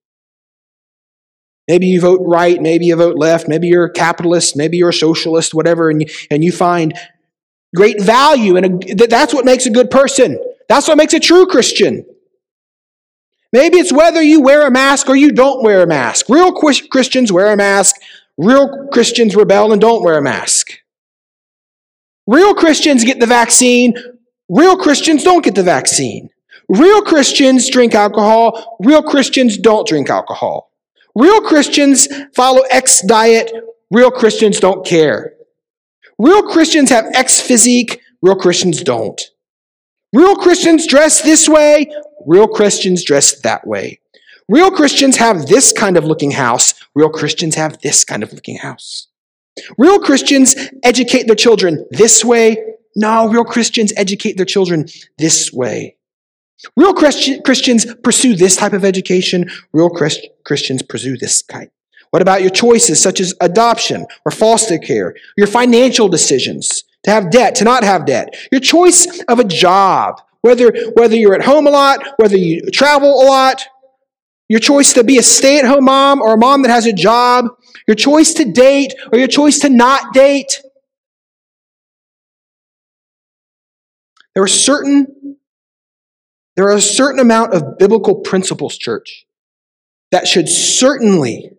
[1.66, 4.94] Maybe you vote right, maybe you vote left, maybe you're a capitalist, maybe you're a
[4.94, 6.96] socialist, whatever, and you, and you find
[7.74, 10.38] great value, and that's what makes a good person.
[10.68, 12.06] That's what makes a true Christian.
[13.56, 16.28] Maybe it's whether you wear a mask or you don't wear a mask.
[16.28, 17.96] Real Christians wear a mask,
[18.36, 20.72] real Christians rebel and don't wear a mask.
[22.26, 23.94] Real Christians get the vaccine,
[24.50, 26.28] real Christians don't get the vaccine.
[26.68, 28.76] Real Christians drink alcohol.
[28.78, 30.70] Real Christians don't drink alcohol.
[31.14, 33.50] Real Christians follow X diet.
[33.90, 35.32] Real Christians don't care.
[36.18, 38.02] Real Christians have X physique.
[38.20, 39.18] Real Christians don't.
[40.12, 41.90] Real Christians dress this way.
[42.26, 44.00] Real Christians dress that way.
[44.48, 46.74] Real Christians have this kind of looking house.
[46.94, 49.08] Real Christians have this kind of looking house.
[49.78, 52.56] Real Christians educate their children this way.
[52.94, 54.86] No, real Christians educate their children
[55.18, 55.96] this way.
[56.76, 59.50] Real Christi- Christians pursue this type of education.
[59.72, 61.68] Real Christ- Christians pursue this kind.
[62.10, 65.14] What about your choices, such as adoption or foster care?
[65.36, 68.36] Your financial decisions to have debt, to not have debt.
[68.50, 73.08] Your choice of a job, whether, whether you're at home a lot, whether you travel
[73.08, 73.62] a lot.
[74.48, 76.92] Your choice to be a stay at home mom or a mom that has a
[76.92, 77.46] job.
[77.88, 80.62] Your choice to date or your choice to not date.
[84.34, 85.36] There are certain
[86.56, 89.26] there are a certain amount of biblical principles, church,
[90.10, 91.50] that should certainly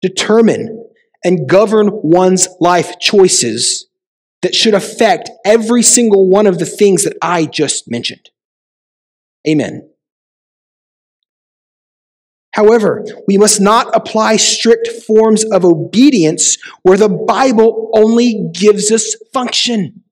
[0.00, 0.86] determine
[1.24, 3.89] and govern one's life choices
[4.42, 8.30] that should affect every single one of the things that I just mentioned.
[9.46, 9.90] Amen.
[12.52, 19.14] However, we must not apply strict forms of obedience where the Bible only gives us
[19.32, 20.02] function.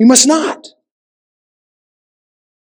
[0.00, 0.66] We must not.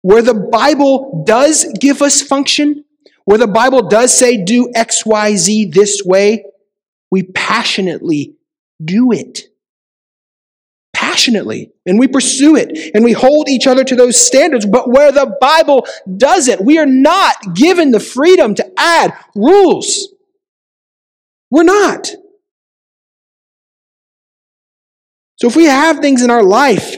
[0.03, 2.85] Where the Bible does give us function,
[3.25, 6.45] where the Bible does say do X, Y, Z this way,
[7.09, 8.35] we passionately
[8.83, 9.47] do it.
[10.93, 11.71] Passionately.
[11.85, 12.91] And we pursue it.
[12.93, 14.65] And we hold each other to those standards.
[14.65, 20.09] But where the Bible doesn't, we are not given the freedom to add rules.
[21.49, 22.11] We're not.
[25.37, 26.97] So if we have things in our life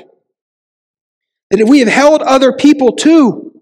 [1.50, 3.62] that if we have held other people to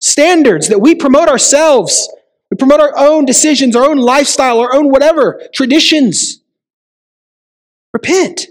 [0.00, 2.08] standards, that we promote ourselves,
[2.50, 6.40] we promote our own decisions, our own lifestyle, our own whatever, traditions,
[7.96, 8.42] repent.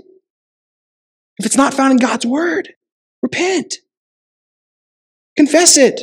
[1.38, 2.70] If it's not found in God's word,
[3.22, 3.76] repent.
[5.38, 6.02] Confess it.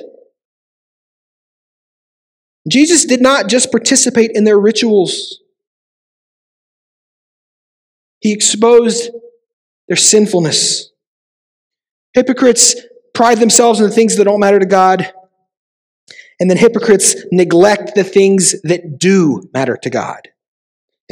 [2.70, 5.40] Jesus did not just participate in their rituals,
[8.20, 9.11] he exposed
[9.88, 10.92] their sinfulness.
[12.14, 12.76] Hypocrites
[13.12, 15.12] pride themselves in the things that don't matter to God.
[16.38, 20.28] And then hypocrites neglect the things that do matter to God.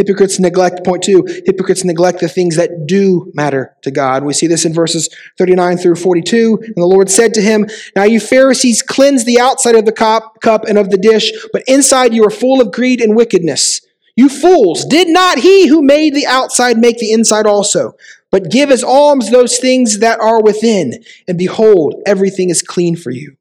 [0.00, 4.24] Hypocrites neglect, point two, hypocrites neglect the things that do matter to God.
[4.24, 6.58] We see this in verses 39 through 42.
[6.62, 10.40] And the Lord said to him, Now you Pharisees cleanse the outside of the cup,
[10.40, 13.82] cup and of the dish, but inside you are full of greed and wickedness.
[14.16, 17.94] You fools, did not he who made the outside make the inside also?
[18.32, 23.10] but give as alms those things that are within, and behold, everything is clean for
[23.10, 23.36] you.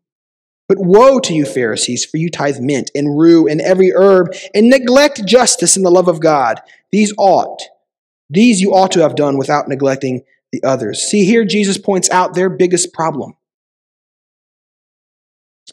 [0.69, 4.69] But woe to you, Pharisees, for you tithe mint and rue and every herb, and
[4.69, 6.61] neglect justice and the love of God.
[6.91, 7.61] These ought,
[8.29, 11.01] these you ought to have done without neglecting the others.
[11.01, 13.35] See, here Jesus points out their biggest problem.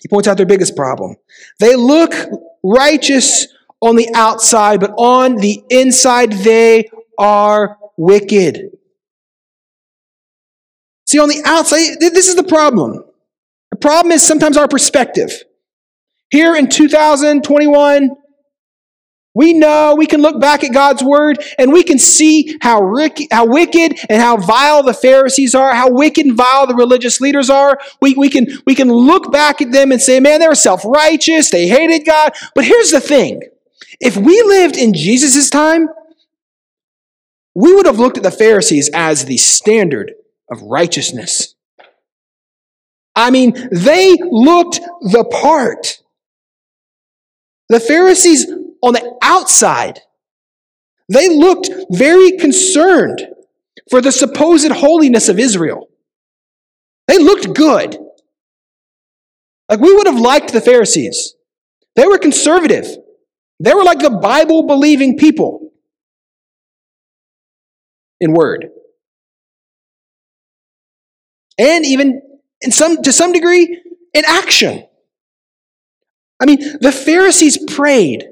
[0.00, 1.16] He points out their biggest problem.
[1.61, 2.14] They look
[2.62, 3.48] righteous
[3.82, 8.70] on the outside, but on the inside they are wicked.
[11.06, 13.04] See, on the outside, this is the problem.
[13.77, 15.31] The problem is sometimes our perspective.
[16.31, 18.11] Here in 2021,
[19.35, 22.81] we know we can look back at God's word and we can see how,
[23.31, 27.51] how wicked and how vile the Pharisees are, how wicked and vile the religious leaders
[27.51, 27.79] are.
[28.01, 30.83] We, we, can, we can look back at them and say, man, they were self
[30.87, 32.33] righteous, they hated God.
[32.55, 33.43] But here's the thing
[34.01, 35.91] if we lived in Jesus' time,
[37.55, 40.15] we would have looked at the Pharisees as the standard
[40.51, 41.56] of righteousness.
[43.16, 46.02] I mean, they looked the part.
[47.68, 48.46] The Pharisees
[48.83, 50.00] on the outside,
[51.09, 53.26] they looked very concerned
[53.90, 55.88] for the supposed holiness of Israel.
[57.09, 57.98] They looked good.
[59.68, 61.35] Like we would have liked the Pharisees.
[61.96, 62.87] They were conservative.
[63.59, 65.72] They were like the Bible believing people
[68.20, 68.68] in word
[71.59, 72.22] and even
[72.62, 73.83] in some, to some degree
[74.14, 74.87] in action.
[76.40, 78.29] I mean, the Pharisees prayed.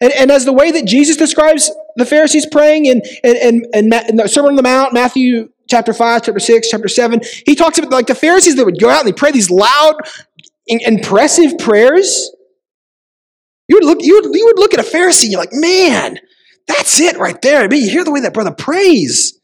[0.00, 4.16] And, and as the way that Jesus describes the Pharisees praying in, in, in, in
[4.16, 7.92] the Sermon on the Mount, Matthew chapter 5, chapter 6, chapter 7, he talks about
[7.92, 9.96] like the Pharisees that would go out and they pray these loud,
[10.66, 12.30] impressive prayers.
[13.68, 16.18] You would look, you would, you would look at a Pharisee and you're like, man,
[16.66, 17.62] that's it right there.
[17.62, 19.38] I mean, you hear the way that brother prays.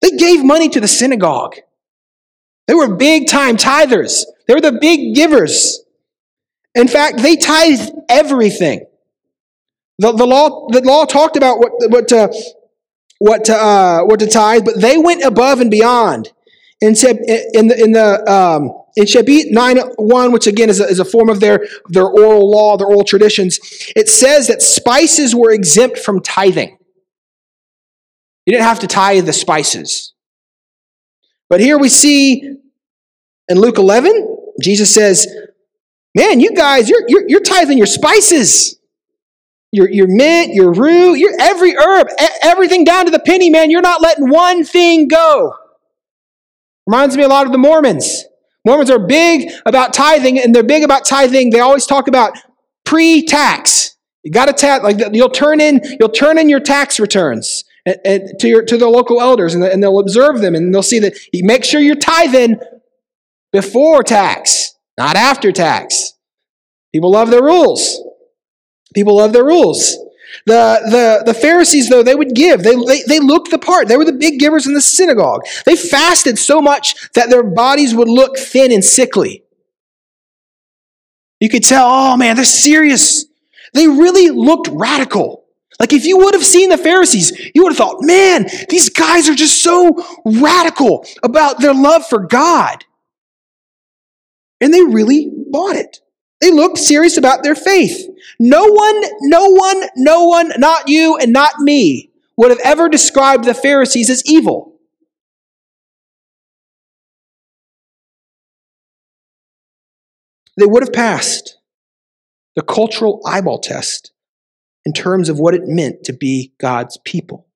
[0.00, 1.56] They gave money to the synagogue.
[2.66, 4.24] They were big time tithers.
[4.46, 5.80] They were the big givers.
[6.74, 8.86] In fact, they tithed everything.
[9.98, 12.32] The, the, law, the law talked about what, what, to,
[13.18, 16.32] what, to, uh, what to tithe, but they went above and beyond.
[16.80, 20.98] In, in the, in the um, in Shebit 9 1, which again is a, is
[20.98, 23.58] a form of their, their oral law, their oral traditions,
[23.96, 26.76] it says that spices were exempt from tithing.
[28.46, 30.11] You didn't have to tithe the spices.
[31.52, 32.56] But here we see
[33.46, 35.26] in Luke 11, Jesus says,
[36.14, 38.78] Man, you guys, you're, you're, you're tithing your spices.
[39.70, 42.06] Your, your mint, your rue, your every herb,
[42.40, 43.70] everything down to the penny, man.
[43.70, 45.54] You're not letting one thing go.
[46.86, 48.24] Reminds me a lot of the Mormons.
[48.64, 51.50] Mormons are big about tithing, and they're big about tithing.
[51.50, 52.32] They always talk about
[52.86, 53.94] pre-tax.
[54.22, 57.96] You got to tax, like you'll turn in, you'll turn in your tax returns and,
[58.04, 60.98] and to your to the local elders, and, and they'll observe them, and they'll see
[61.00, 62.58] that you make sure you're tithing
[63.52, 66.14] before tax, not after tax.
[66.92, 68.02] People love their rules.
[68.94, 69.96] People love their rules.
[70.46, 70.80] The,
[71.24, 72.62] the, the Pharisees, though, they would give.
[72.62, 73.88] They, they, they looked the part.
[73.88, 75.42] They were the big givers in the synagogue.
[75.66, 79.44] They fasted so much that their bodies would look thin and sickly.
[81.40, 83.26] You could tell, oh man, they're serious.
[83.74, 85.41] They really looked radical.
[85.82, 89.28] Like if you would have seen the Pharisees, you would have thought, man, these guys
[89.28, 89.90] are just so
[90.24, 92.84] radical about their love for God.
[94.60, 95.98] And they really bought it.
[96.40, 98.08] They looked serious about their faith.
[98.38, 103.42] No one, no one, no one, not you and not me, would have ever described
[103.42, 104.78] the Pharisees as evil.
[110.56, 111.58] They would have passed
[112.54, 114.11] the cultural eyeball test
[114.84, 117.46] in terms of what it meant to be God's people.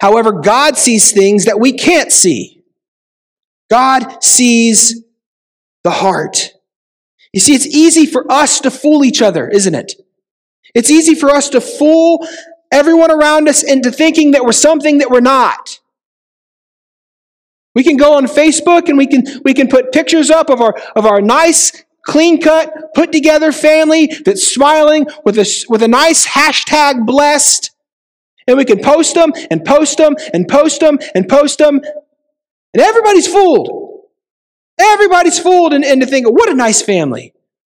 [0.00, 2.62] However, God sees things that we can't see.
[3.70, 5.02] God sees
[5.84, 6.52] the heart.
[7.32, 9.94] You see, it's easy for us to fool each other, isn't it?
[10.74, 12.26] It's easy for us to fool
[12.72, 15.80] everyone around us into thinking that we're something that we're not.
[17.74, 20.74] We can go on Facebook and we can, we can put pictures up of our,
[20.96, 26.26] of our nice, clean cut, put together family that's smiling with a, with a nice
[26.26, 27.72] hashtag blessed.
[28.46, 31.80] And we can post them and post them and post them and post them.
[32.72, 34.04] And everybody's fooled.
[34.80, 37.34] Everybody's fooled into thinking, what a nice family.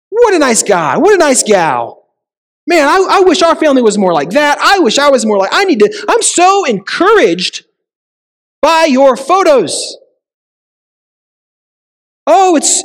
[0.10, 0.98] What a nice guy.
[0.98, 2.06] What a nice gal.
[2.68, 4.60] Man, I, I wish our family was more like that.
[4.60, 7.66] I wish I was more like, I need to, I'm so encouraged
[8.62, 9.98] by your photos.
[12.28, 12.84] Oh, it's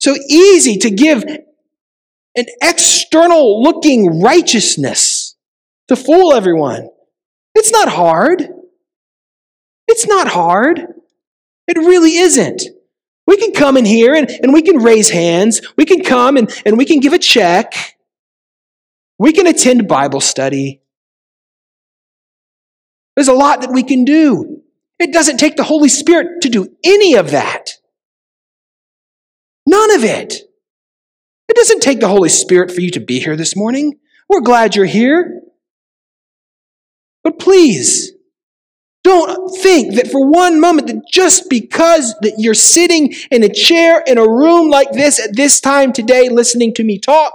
[0.00, 5.36] so easy to give an external looking righteousness
[5.88, 6.88] to fool everyone.
[7.54, 8.48] It's not hard.
[9.88, 10.80] It's not hard.
[11.66, 12.62] It really isn't.
[13.26, 15.60] We can come in here and, and we can raise hands.
[15.76, 17.96] We can come and, and we can give a check.
[19.18, 20.80] We can attend Bible study.
[23.16, 24.62] There's a lot that we can do.
[24.98, 27.79] It doesn't take the Holy Spirit to do any of that.
[29.66, 30.34] None of it.
[31.48, 33.98] It doesn't take the Holy Spirit for you to be here this morning.
[34.28, 35.42] We're glad you're here.
[37.24, 38.12] But please,
[39.02, 44.02] don't think that for one moment that just because that you're sitting in a chair
[44.06, 47.32] in a room like this at this time today listening to me talk,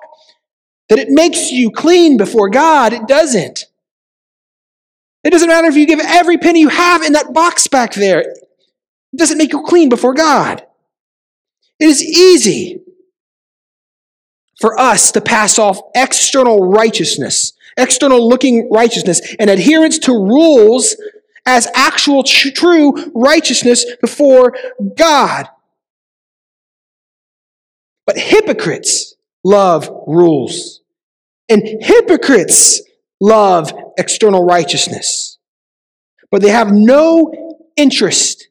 [0.90, 2.94] that it makes you clean before God.
[2.94, 3.66] It doesn't.
[5.24, 8.20] It doesn't matter if you give every penny you have in that box back there.
[8.22, 10.64] It doesn't make you clean before God.
[11.80, 12.82] It is easy
[14.60, 20.96] for us to pass off external righteousness, external looking righteousness, and adherence to rules
[21.46, 24.56] as actual tr- true righteousness before
[24.96, 25.48] God.
[28.06, 30.82] But hypocrites love rules,
[31.50, 32.82] and hypocrites
[33.20, 35.38] love external righteousness,
[36.32, 38.48] but they have no interest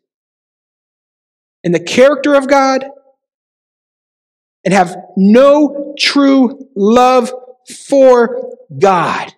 [1.62, 2.84] in the character of God
[4.64, 7.32] and have no true love
[7.86, 9.32] for God.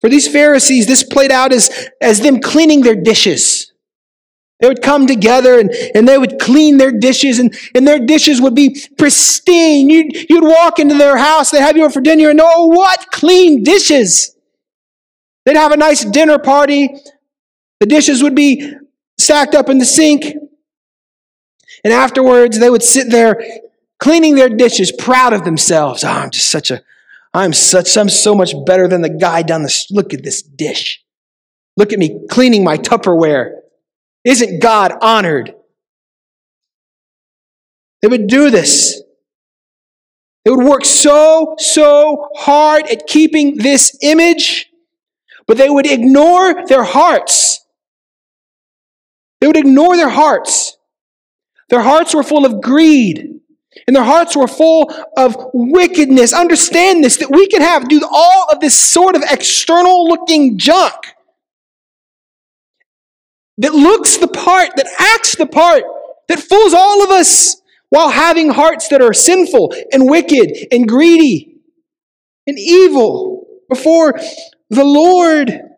[0.00, 3.72] For these Pharisees, this played out as, as them cleaning their dishes.
[4.60, 8.40] They would come together and, and they would clean their dishes, and, and their dishes
[8.40, 9.88] would be pristine.
[9.88, 13.10] You'd, you'd walk into their house, they'd have you over for dinner, and oh, what
[13.10, 14.36] clean dishes!
[15.46, 16.94] They'd have a nice dinner party.
[17.80, 18.74] The dishes would be
[19.18, 20.34] stacked up in the sink.
[21.84, 23.42] And afterwards, they would sit there
[23.98, 26.04] cleaning their dishes, proud of themselves.
[26.04, 26.82] Oh, I'm just such a,
[27.32, 31.02] I'm such, I'm so much better than the guy down the, look at this dish.
[31.76, 33.60] Look at me cleaning my Tupperware.
[34.24, 35.54] Isn't God honored?
[38.02, 39.02] They would do this.
[40.44, 44.70] They would work so, so hard at keeping this image,
[45.46, 47.64] but they would ignore their hearts.
[49.40, 50.76] They would ignore their hearts.
[51.70, 53.40] Their hearts were full of greed.
[53.86, 56.32] And their hearts were full of wickedness.
[56.32, 60.94] Understand this that we can have, do all of this sort of external looking junk
[63.58, 65.84] that looks the part, that acts the part,
[66.28, 67.60] that fools all of us
[67.90, 71.60] while having hearts that are sinful and wicked and greedy
[72.46, 74.18] and evil before
[74.70, 75.69] the Lord.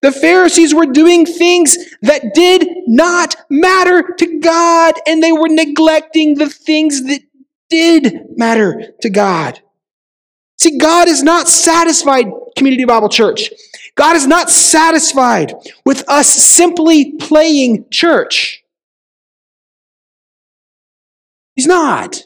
[0.00, 6.36] The Pharisees were doing things that did not matter to God, and they were neglecting
[6.36, 7.20] the things that
[7.68, 9.60] did matter to God.
[10.56, 12.26] See, God is not satisfied,
[12.56, 13.50] Community Bible Church.
[13.96, 15.52] God is not satisfied
[15.84, 18.62] with us simply playing church.
[21.56, 22.22] He's not.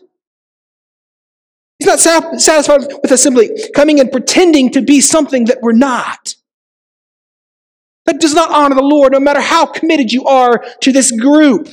[1.79, 6.35] He's not satisfied with us simply coming and pretending to be something that we're not.
[8.07, 11.69] That does not honor the Lord, no matter how committed you are to this group.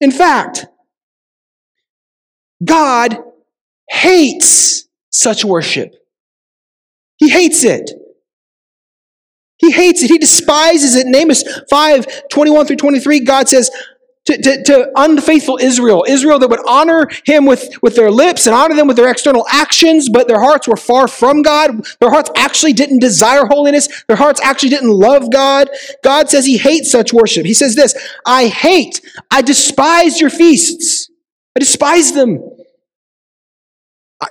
[0.00, 0.66] In fact,
[2.64, 3.18] God
[3.88, 5.94] hates such worship.
[7.16, 7.90] He hates it.
[9.58, 10.10] He hates it.
[10.10, 11.06] He despises it.
[11.06, 13.70] In Amos 5 21 through 23, God says,
[14.26, 18.54] to, to, to, unfaithful Israel, Israel that would honor him with, with their lips and
[18.54, 21.86] honor them with their external actions, but their hearts were far from God.
[22.00, 24.04] Their hearts actually didn't desire holiness.
[24.08, 25.70] Their hearts actually didn't love God.
[26.04, 27.46] God says he hates such worship.
[27.46, 27.94] He says this
[28.26, 29.00] I hate,
[29.30, 31.10] I despise your feasts.
[31.56, 32.42] I despise them.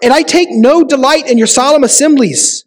[0.04, 2.66] And I take no delight in your solemn assemblies.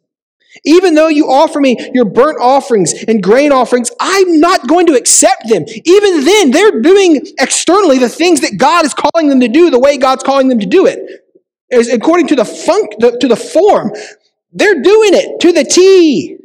[0.65, 4.95] Even though you offer me your burnt offerings and grain offerings, I'm not going to
[4.95, 5.65] accept them.
[5.85, 9.79] Even then, they're doing externally the things that God is calling them to do the
[9.79, 10.99] way God's calling them to do it.
[11.71, 13.93] As according to the funk, to the form.
[14.53, 16.37] They're doing it to the T.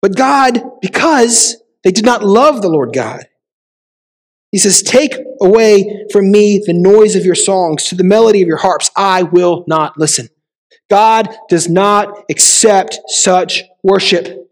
[0.00, 3.28] But God, because they did not love the Lord God,
[4.50, 8.48] he says, Take away from me the noise of your songs, to the melody of
[8.48, 10.28] your harps, I will not listen.
[10.90, 14.50] God does not accept such worship.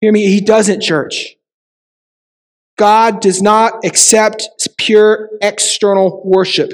[0.00, 0.26] Hear me?
[0.26, 1.36] He doesn't, church.
[2.76, 6.72] God does not accept pure external worship,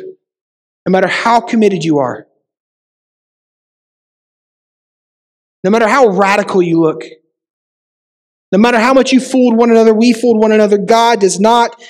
[0.86, 2.28] no matter how committed you are,
[5.64, 7.02] no matter how radical you look,
[8.52, 11.82] no matter how much you fooled one another, we fooled one another, God does not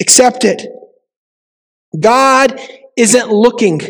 [0.00, 0.66] accept it.
[1.98, 2.60] God
[2.96, 3.80] isn't looking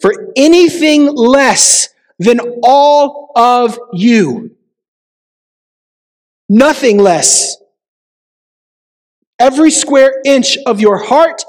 [0.00, 1.88] for anything less
[2.18, 4.56] than all of you.
[6.48, 7.56] Nothing less.
[9.38, 11.44] Every square inch of your heart,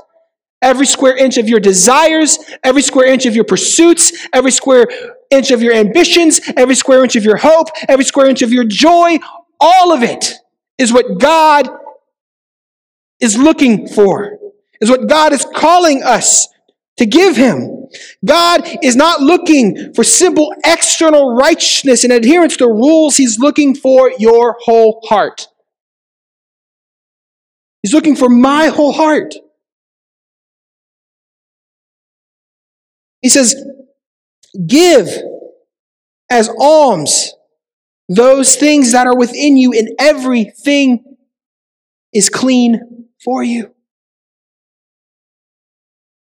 [0.62, 4.88] every square inch of your desires, every square inch of your pursuits, every square
[5.30, 8.64] inch of your ambitions, every square inch of your hope, every square inch of your
[8.64, 9.18] joy,
[9.60, 10.36] all of it
[10.78, 11.68] is what God
[13.20, 14.38] is looking for,
[14.80, 16.48] is what God is calling us
[16.98, 17.88] to give Him.
[18.24, 23.18] God is not looking for simple external righteousness and adherence to rules.
[23.18, 25.48] He's looking for your whole heart.
[27.82, 29.34] He's looking for my whole heart.
[33.22, 33.56] He says,
[34.68, 35.08] Give
[36.30, 37.34] as alms
[38.10, 41.18] those things that are within you, and everything
[42.14, 43.74] is clean for you.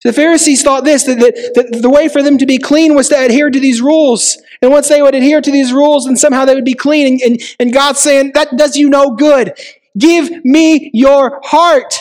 [0.05, 3.19] The Pharisees thought this that, that, the way for them to be clean was to
[3.19, 4.37] adhere to these rules.
[4.61, 7.13] And once they would adhere to these rules, then somehow they would be clean.
[7.13, 9.57] And, and, and God's saying, That does you no good.
[9.97, 11.95] Give me your heart.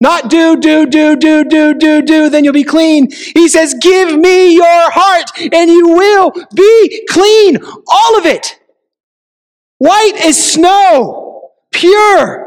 [0.00, 3.10] Not do, do, do, do, do, do, do, then you'll be clean.
[3.10, 7.58] He says, Give me your heart and you will be clean.
[7.86, 8.58] All of it.
[9.76, 12.43] White as snow, pure,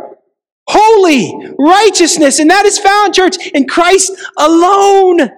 [0.68, 2.39] holy, righteousness.
[2.39, 5.30] And that is found, church, in Christ alone.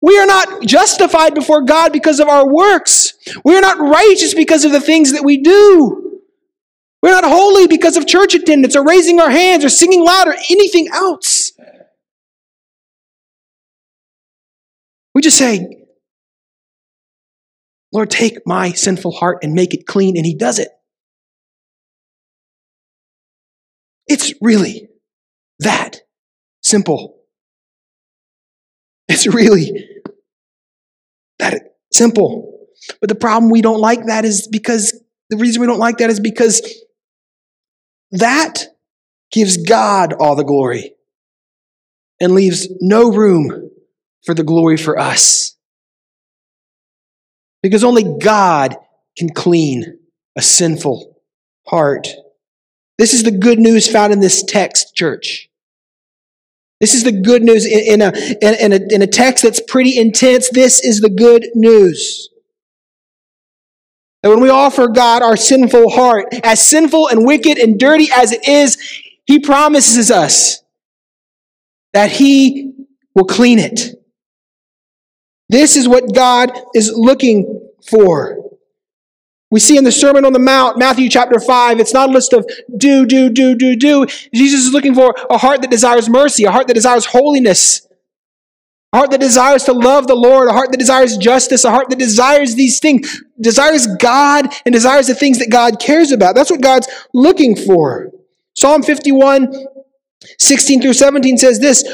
[0.00, 3.14] We are not justified before God because of our works.
[3.44, 6.20] We are not righteous because of the things that we do.
[7.02, 10.34] We're not holy because of church attendance or raising our hands or singing loud or
[10.50, 11.52] anything else.
[15.14, 15.84] We just say,
[17.92, 20.68] Lord, take my sinful heart and make it clean, and He does it.
[24.06, 24.88] It's really
[25.60, 26.00] that
[26.62, 27.16] simple.
[29.08, 29.86] It's really
[31.38, 32.66] that simple.
[33.00, 34.98] But the problem we don't like that is because
[35.30, 36.62] the reason we don't like that is because
[38.12, 38.64] that
[39.32, 40.94] gives God all the glory
[42.20, 43.70] and leaves no room
[44.24, 45.56] for the glory for us.
[47.62, 48.76] Because only God
[49.16, 49.98] can clean
[50.36, 51.20] a sinful
[51.66, 52.08] heart.
[52.98, 55.48] This is the good news found in this text, church.
[56.80, 59.98] This is the good news in, in, a, in, a, in a text that's pretty
[59.98, 60.50] intense.
[60.50, 62.28] This is the good news.
[64.22, 68.32] That when we offer God our sinful heart, as sinful and wicked and dirty as
[68.32, 68.76] it is,
[69.26, 70.62] He promises us
[71.92, 72.72] that He
[73.14, 74.00] will clean it.
[75.48, 78.43] This is what God is looking for.
[79.54, 82.32] We see in the Sermon on the Mount, Matthew chapter 5, it's not a list
[82.32, 82.44] of
[82.76, 84.04] do, do, do, do, do.
[84.34, 87.86] Jesus is looking for a heart that desires mercy, a heart that desires holiness,
[88.92, 91.88] a heart that desires to love the Lord, a heart that desires justice, a heart
[91.90, 96.34] that desires these things, desires God and desires the things that God cares about.
[96.34, 98.10] That's what God's looking for.
[98.56, 99.54] Psalm 51,
[100.40, 101.84] 16 through 17 says this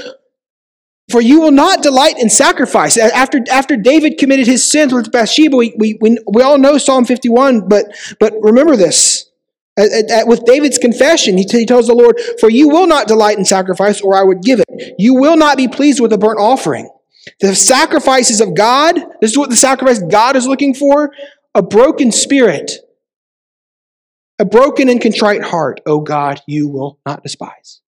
[1.11, 2.97] for you will not delight in sacrifice.
[2.97, 7.69] After, after David committed his sins with Bathsheba, we, we, we, all know Psalm 51,
[7.69, 7.87] but,
[8.19, 9.31] but remember this.
[9.77, 14.01] With David's confession, he, he tells the Lord, For you will not delight in sacrifice,
[14.01, 14.95] or I would give it.
[14.99, 16.91] You will not be pleased with a burnt offering.
[17.41, 21.13] The sacrifices of God, this is what the sacrifice God is looking for
[21.55, 22.73] a broken spirit,
[24.39, 27.81] a broken and contrite heart, O God, you will not despise.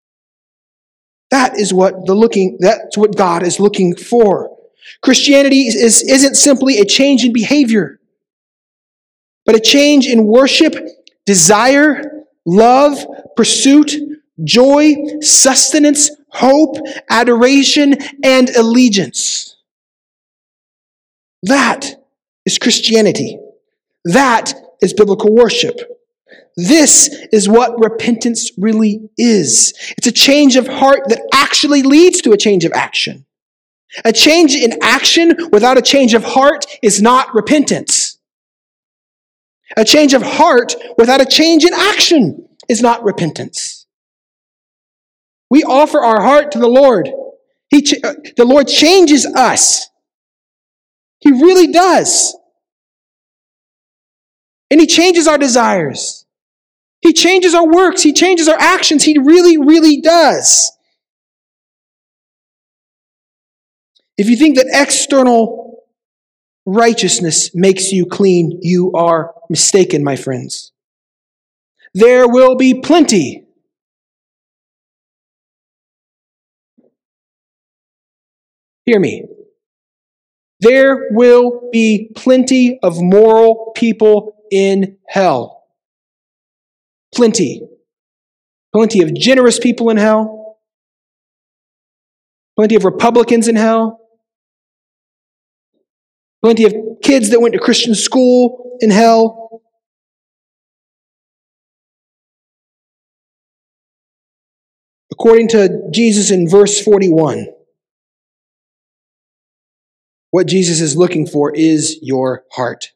[1.33, 4.55] That is what the looking, that's what God is looking for.
[5.01, 7.99] Christianity is, isn't simply a change in behavior,
[9.43, 10.75] but a change in worship,
[11.25, 13.03] desire, love,
[13.35, 13.95] pursuit,
[14.43, 16.75] joy, sustenance, hope,
[17.09, 19.55] adoration, and allegiance.
[21.41, 21.95] That
[22.45, 23.39] is Christianity.
[24.05, 24.53] That
[24.83, 25.79] is biblical worship.
[26.55, 29.73] This is what repentance really is.
[29.97, 33.25] It's a change of heart that actually leads to a change of action.
[34.05, 38.19] A change in action without a change of heart is not repentance.
[39.77, 43.85] A change of heart without a change in action is not repentance.
[45.49, 47.09] We offer our heart to the Lord.
[47.69, 49.87] He, uh, the Lord changes us.
[51.19, 52.35] He really does.
[54.69, 56.22] And He changes our desires.
[57.03, 59.03] He changes our works, He changes our actions.
[59.03, 60.71] He really, really does.
[64.17, 65.83] If you think that external
[66.65, 70.71] righteousness makes you clean, you are mistaken, my friends.
[71.93, 73.45] There will be plenty.
[78.85, 79.25] Hear me.
[80.59, 85.62] there will be plenty of moral people in hell.
[87.13, 87.61] Plenty.
[88.73, 90.57] Plenty of generous people in hell.
[92.55, 93.99] Plenty of Republicans in hell.
[96.43, 99.61] Plenty of kids that went to Christian school in hell.
[105.11, 107.47] According to Jesus in verse 41,
[110.31, 112.91] what Jesus is looking for is your heart.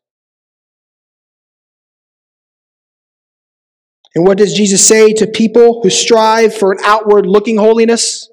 [4.16, 8.30] And what does Jesus say to people who strive for an outward looking holiness,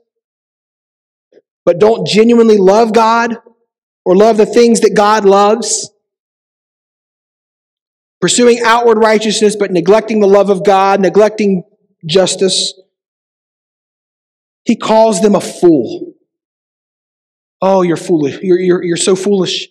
[1.65, 3.37] but don't genuinely love God
[4.05, 5.91] or love the things that God loves?
[8.21, 11.65] Pursuing outward righteousness, but neglecting the love of God, neglecting
[12.07, 12.73] justice.
[14.65, 16.15] He calls them a fool.
[17.61, 18.39] Oh, you're foolish.
[18.41, 19.69] You're, you're, you're so foolish.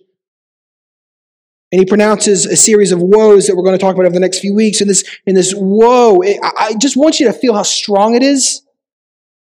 [1.73, 4.19] And he pronounces a series of woes that we're going to talk about over the
[4.19, 4.79] next few weeks.
[4.79, 8.61] And this, in this woe, I just want you to feel how strong it is.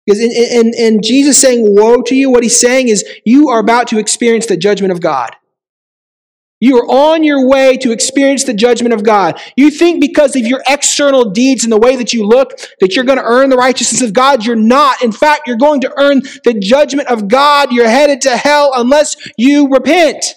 [0.07, 3.59] Because in, in, in Jesus saying woe to you, what he's saying is you are
[3.59, 5.35] about to experience the judgment of God.
[6.61, 9.41] You are on your way to experience the judgment of God.
[9.57, 13.05] You think because of your external deeds and the way that you look that you're
[13.05, 14.47] going to earn the righteousness of God.
[14.47, 15.03] You're not.
[15.03, 17.73] In fact, you're going to earn the judgment of God.
[17.73, 20.37] You're headed to hell unless you repent.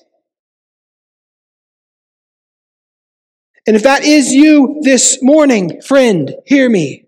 [3.67, 7.03] And if that is you this morning, friend, hear me.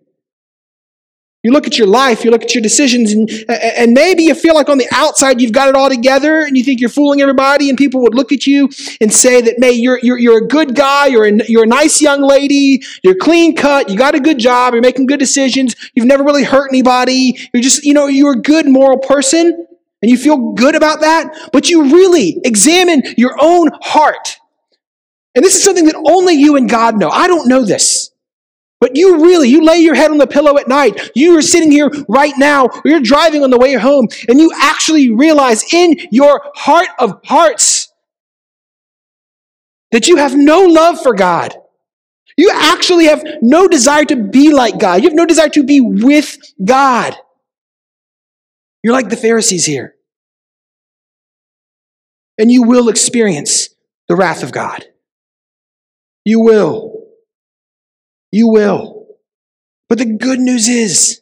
[1.41, 4.55] You look at your life, you look at your decisions, and, and maybe you feel
[4.55, 7.70] like on the outside you've got it all together and you think you're fooling everybody,
[7.70, 10.76] and people would look at you and say that, may you're, you're, you're a good
[10.76, 14.38] guy, you're a, you're a nice young lady, you're clean cut, you got a good
[14.38, 18.34] job, you're making good decisions, you've never really hurt anybody, you're just, you know, you're
[18.34, 19.66] a good moral person,
[20.01, 24.39] and you feel good about that, but you really examine your own heart
[25.39, 27.07] and this is something that only you and God know.
[27.07, 28.11] I don't know this.
[28.81, 31.11] But you really, you lay your head on the pillow at night.
[31.15, 34.51] You are sitting here right now, or you're driving on the way home, and you
[34.53, 37.87] actually realize in your heart of hearts
[39.93, 41.55] that you have no love for God.
[42.35, 45.01] You actually have no desire to be like God.
[45.01, 47.15] You have no desire to be with God.
[48.83, 49.95] You're like the Pharisees here.
[52.37, 53.69] And you will experience
[54.09, 54.85] the wrath of God.
[56.30, 57.07] You will.
[58.32, 59.07] You will.
[59.88, 61.21] But the good news is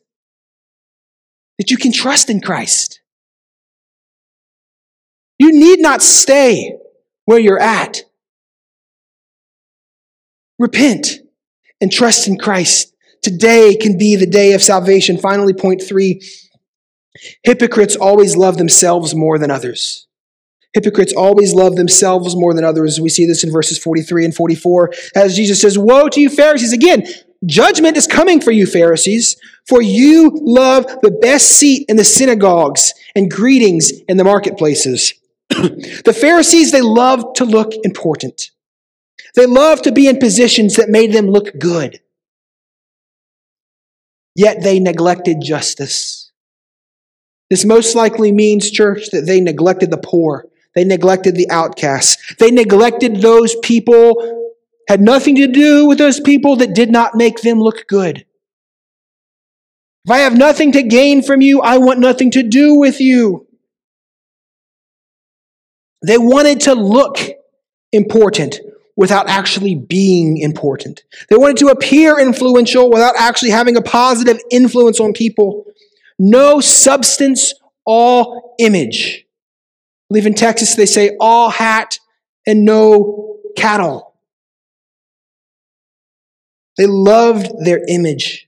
[1.58, 3.00] that you can trust in Christ.
[5.40, 6.76] You need not stay
[7.24, 8.02] where you're at.
[10.60, 11.20] Repent
[11.80, 12.94] and trust in Christ.
[13.22, 15.18] Today can be the day of salvation.
[15.18, 16.22] Finally, point three
[17.46, 20.07] hypocrites always love themselves more than others.
[20.78, 23.02] Hypocrites always love themselves more than others.
[23.02, 26.72] We see this in verses 43 and 44 as Jesus says, Woe to you, Pharisees!
[26.72, 27.08] Again,
[27.48, 32.94] judgment is coming for you, Pharisees, for you love the best seat in the synagogues
[33.16, 35.16] and greetings in the marketplaces.
[35.50, 38.52] the Pharisees, they love to look important.
[39.36, 42.02] They love to be in positions that made them look good.
[44.36, 46.32] Yet they neglected justice.
[47.50, 50.46] This most likely means, church, that they neglected the poor
[50.78, 52.36] they neglected the outcasts.
[52.36, 54.54] They neglected those people,
[54.88, 58.28] had nothing to do with those people that did not make them look good.
[60.06, 63.48] If I have nothing to gain from you, I want nothing to do with you.
[66.06, 67.18] They wanted to look
[67.92, 68.60] important
[68.96, 71.02] without actually being important.
[71.32, 75.66] They wanted to appear influential without actually having a positive influence on people.
[76.20, 79.27] No substance, all image
[80.10, 82.00] believe in Texas they say all hat
[82.46, 84.16] and no cattle.
[86.78, 88.48] They loved their image.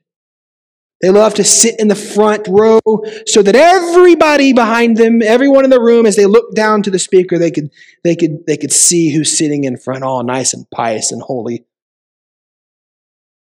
[1.01, 2.81] They loved to sit in the front row
[3.25, 6.99] so that everybody behind them, everyone in the room, as they looked down to the
[6.99, 7.71] speaker, they could,
[8.03, 11.65] they could, they could see who's sitting in front, all nice and pious and holy.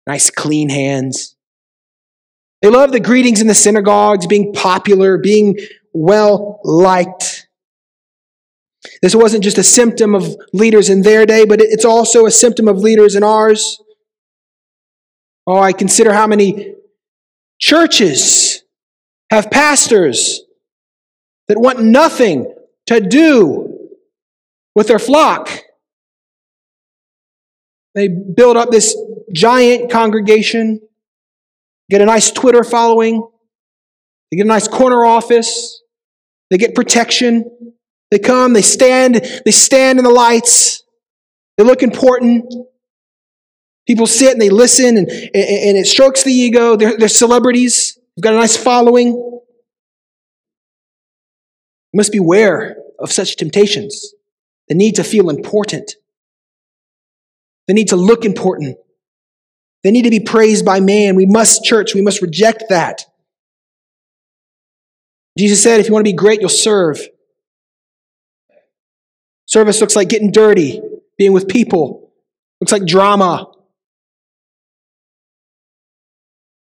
[0.06, 1.36] Nice clean hands.
[2.62, 5.58] They loved the greetings in the synagogues, being popular, being
[5.92, 7.48] well liked.
[9.02, 12.66] This wasn't just a symptom of leaders in their day, but it's also a symptom
[12.66, 13.80] of leaders in ours.
[15.46, 16.74] Oh, I consider how many
[17.58, 18.62] churches
[19.30, 20.42] have pastors
[21.48, 22.52] that want nothing
[22.86, 23.90] to do
[24.74, 25.48] with their flock.
[27.94, 28.96] They build up this
[29.32, 30.80] giant congregation,
[31.90, 33.28] get a nice Twitter following,
[34.30, 35.82] they get a nice corner office,
[36.50, 37.74] they get protection.
[38.10, 40.82] They come, they stand, they stand in the lights.
[41.56, 42.52] They look important.
[43.86, 46.76] People sit and they listen, and, and, and it strokes the ego.
[46.76, 47.98] They're, they're celebrities.
[48.16, 49.08] They've got a nice following.
[51.92, 54.14] You must beware of such temptations.
[54.68, 55.94] The need to feel important.
[57.66, 58.76] The need to look important.
[59.82, 61.16] They need to be praised by man.
[61.16, 63.02] We must, church, we must reject that.
[65.38, 67.00] Jesus said, if you want to be great, you'll serve.
[69.50, 70.80] Service looks like getting dirty,
[71.18, 72.12] being with people,
[72.60, 73.50] looks like drama.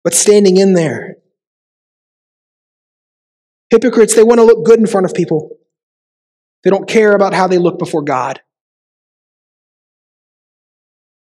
[0.03, 1.16] But standing in there.
[3.70, 5.59] Hypocrites, they want to look good in front of people.
[6.64, 8.41] They don't care about how they look before God.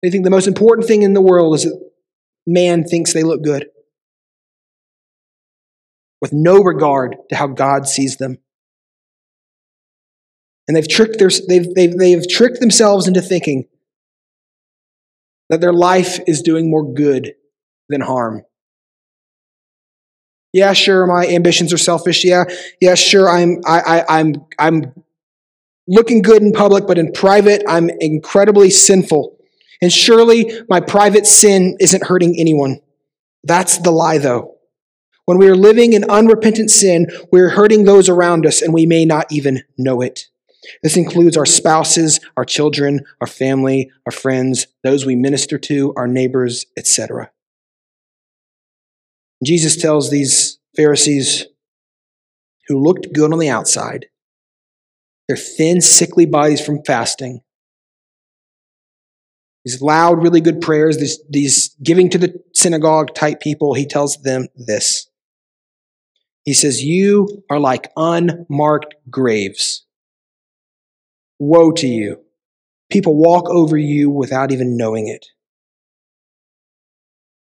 [0.04, 1.80] They think the most important thing in the world is that
[2.45, 3.68] man thinks they look good,
[6.22, 8.38] with no regard to how God sees them.
[10.70, 13.67] And they've tricked, their, they've, they've, they've tricked themselves into thinking
[15.49, 17.34] that their life is doing more good
[17.89, 18.43] than harm.
[20.53, 22.24] Yeah, sure, my ambitions are selfish.
[22.24, 22.43] Yeah,
[22.80, 24.93] yeah, sure, I'm, I, I, I'm, I'm
[25.88, 29.39] looking good in public, but in private, I'm incredibly sinful.
[29.82, 32.80] And surely my private sin isn't hurting anyone.
[33.43, 34.57] That's the lie, though.
[35.26, 39.03] When we are living in unrepentant sin, we're hurting those around us, and we may
[39.03, 40.28] not even know it.
[40.84, 46.07] This includes our spouses, our children, our family, our friends, those we minister to, our
[46.07, 47.32] neighbors, etc.
[49.43, 51.47] Jesus tells these Pharisees
[52.67, 54.07] who looked good on the outside,
[55.28, 57.41] their thin, sickly bodies from fasting,
[59.65, 64.17] these loud, really good prayers, these, these giving to the synagogue type people, he tells
[64.22, 65.09] them this.
[66.45, 69.86] He says, You are like unmarked graves.
[71.40, 72.20] Woe to you.
[72.92, 75.28] People walk over you without even knowing it.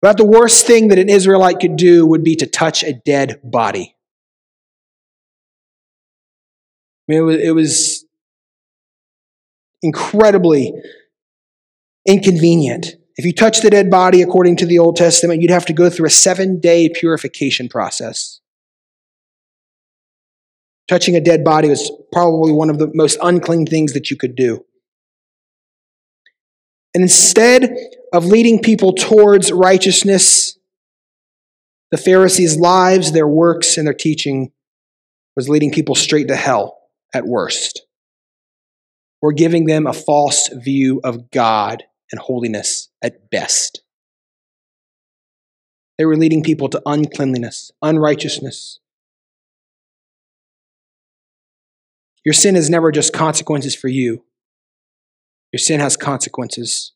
[0.03, 3.41] About the worst thing that an Israelite could do would be to touch a dead
[3.45, 3.97] body.
[7.09, 8.05] I mean, it was, it was
[9.82, 10.72] incredibly
[12.07, 12.97] inconvenient.
[13.16, 15.91] If you touched the dead body according to the Old Testament, you'd have to go
[15.91, 18.39] through a seven day purification process.
[20.91, 24.34] Touching a dead body was probably one of the most unclean things that you could
[24.34, 24.64] do.
[26.95, 27.72] And instead
[28.12, 30.59] of leading people towards righteousness,
[31.93, 34.51] the Pharisees' lives, their works, and their teaching
[35.36, 36.80] was leading people straight to hell
[37.14, 37.86] at worst,
[39.22, 43.82] or giving them a false view of God and holiness at best.
[45.99, 48.80] They were leading people to uncleanliness, unrighteousness.
[52.24, 54.24] Your sin is never just consequences for you,
[55.52, 56.92] your sin has consequences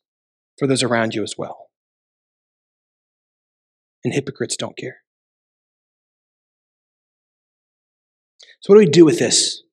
[0.57, 1.69] for those around you as well.
[4.03, 4.97] And hypocrites don't care.
[8.61, 9.63] So, what do we do with this?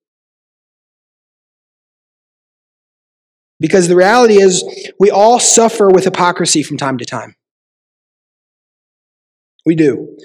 [3.60, 4.64] Because the reality is,
[4.98, 7.36] we all suffer with hypocrisy from time to time.
[9.64, 10.16] We do.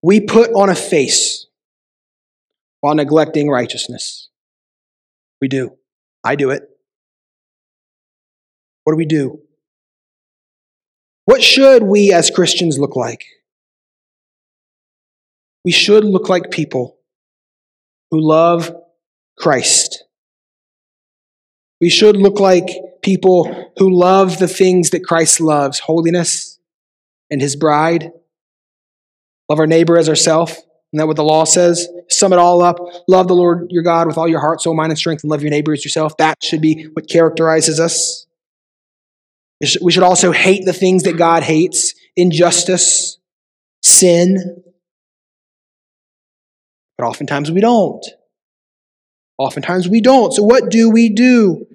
[0.00, 1.46] We put on a face
[2.80, 4.28] while neglecting righteousness.
[5.44, 5.76] We do.
[6.24, 6.62] I do it.
[8.84, 9.40] What do we do?
[11.26, 13.24] What should we as Christians look like?
[15.64, 16.96] We should look like people
[18.10, 18.74] who love
[19.38, 20.04] Christ
[21.84, 22.66] we should look like
[23.02, 26.58] people who love the things that Christ loves holiness
[27.30, 28.10] and his bride.
[29.50, 30.62] Love our neighbor as ourselves.
[30.94, 31.88] Isn't that what the law says?
[32.08, 32.78] Sum it all up.
[33.08, 35.42] Love the Lord your God with all your heart, soul, mind, and strength, and love
[35.42, 36.16] your neighbor as yourself.
[36.18, 38.26] That should be what characterizes us.
[39.82, 43.18] We should also hate the things that God hates injustice,
[43.82, 44.62] sin.
[46.96, 48.06] But oftentimes we don't.
[49.36, 50.32] Oftentimes we don't.
[50.32, 51.66] So, what do we do?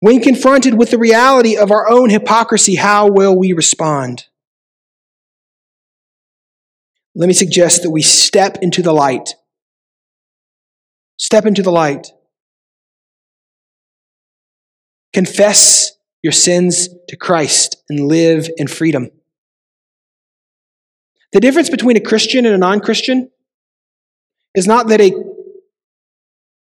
[0.00, 4.26] When confronted with the reality of our own hypocrisy, how will we respond?
[7.14, 9.34] Let me suggest that we step into the light.
[11.16, 12.08] Step into the light.
[15.12, 15.92] Confess
[16.22, 19.10] your sins to Christ and live in freedom.
[21.32, 23.30] The difference between a Christian and a non Christian
[24.54, 25.12] is not that a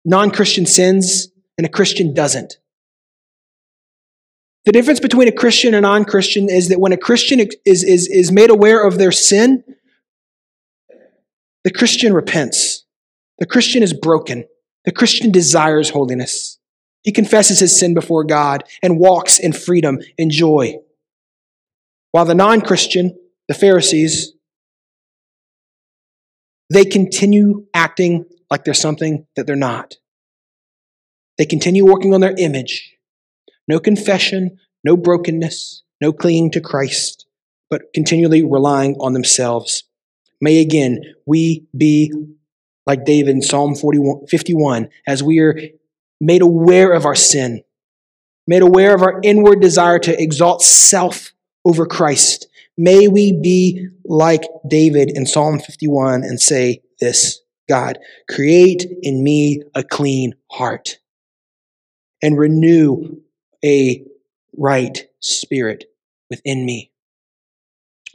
[0.04, 2.56] non Christian sins and a Christian doesn't.
[4.64, 7.84] The difference between a Christian and a non Christian is that when a Christian is,
[7.84, 9.62] is, is made aware of their sin,
[11.64, 12.84] the Christian repents.
[13.38, 14.44] The Christian is broken.
[14.84, 16.58] The Christian desires holiness.
[17.02, 20.76] He confesses his sin before God and walks in freedom and joy.
[22.12, 24.32] While the non Christian, the Pharisees,
[26.70, 29.96] they continue acting like they're something that they're not.
[31.38, 32.94] They continue working on their image.
[33.66, 37.26] No confession, no brokenness, no clinging to Christ,
[37.68, 39.84] but continually relying on themselves.
[40.44, 42.12] May again we be
[42.84, 45.58] like David in Psalm 41, 51 as we are
[46.20, 47.62] made aware of our sin,
[48.46, 51.32] made aware of our inward desire to exalt self
[51.64, 52.46] over Christ.
[52.76, 59.62] May we be like David in Psalm 51 and say this God, create in me
[59.74, 60.98] a clean heart
[62.22, 63.22] and renew
[63.64, 64.04] a
[64.58, 65.86] right spirit
[66.28, 66.90] within me.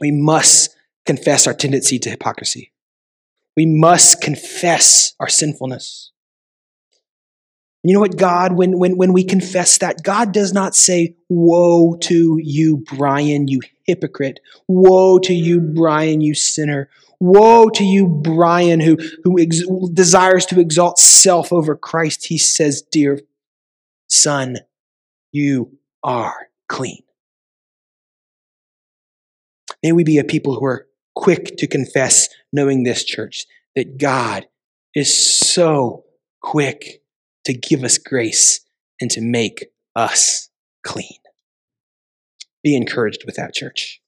[0.00, 0.76] We must
[1.10, 2.72] confess our tendency to hypocrisy.
[3.56, 6.12] We must confess our sinfulness.
[7.82, 11.96] You know what, God, when, when, when we confess that, God does not say, Woe
[12.02, 14.38] to you, Brian, you hypocrite.
[14.68, 16.88] Woe to you, Brian, you sinner.
[17.18, 22.26] Woe to you, Brian, who, who ex- desires to exalt self over Christ.
[22.26, 23.18] He says, Dear
[24.08, 24.58] son,
[25.32, 26.36] you are
[26.68, 27.02] clean.
[29.82, 33.46] May we be a people who are quick to confess, knowing this, church,
[33.76, 34.46] that God
[34.94, 36.04] is so
[36.40, 37.02] quick
[37.44, 38.60] to give us grace
[39.00, 40.50] and to make us
[40.82, 41.18] clean.
[42.62, 44.00] Be encouraged with that, church.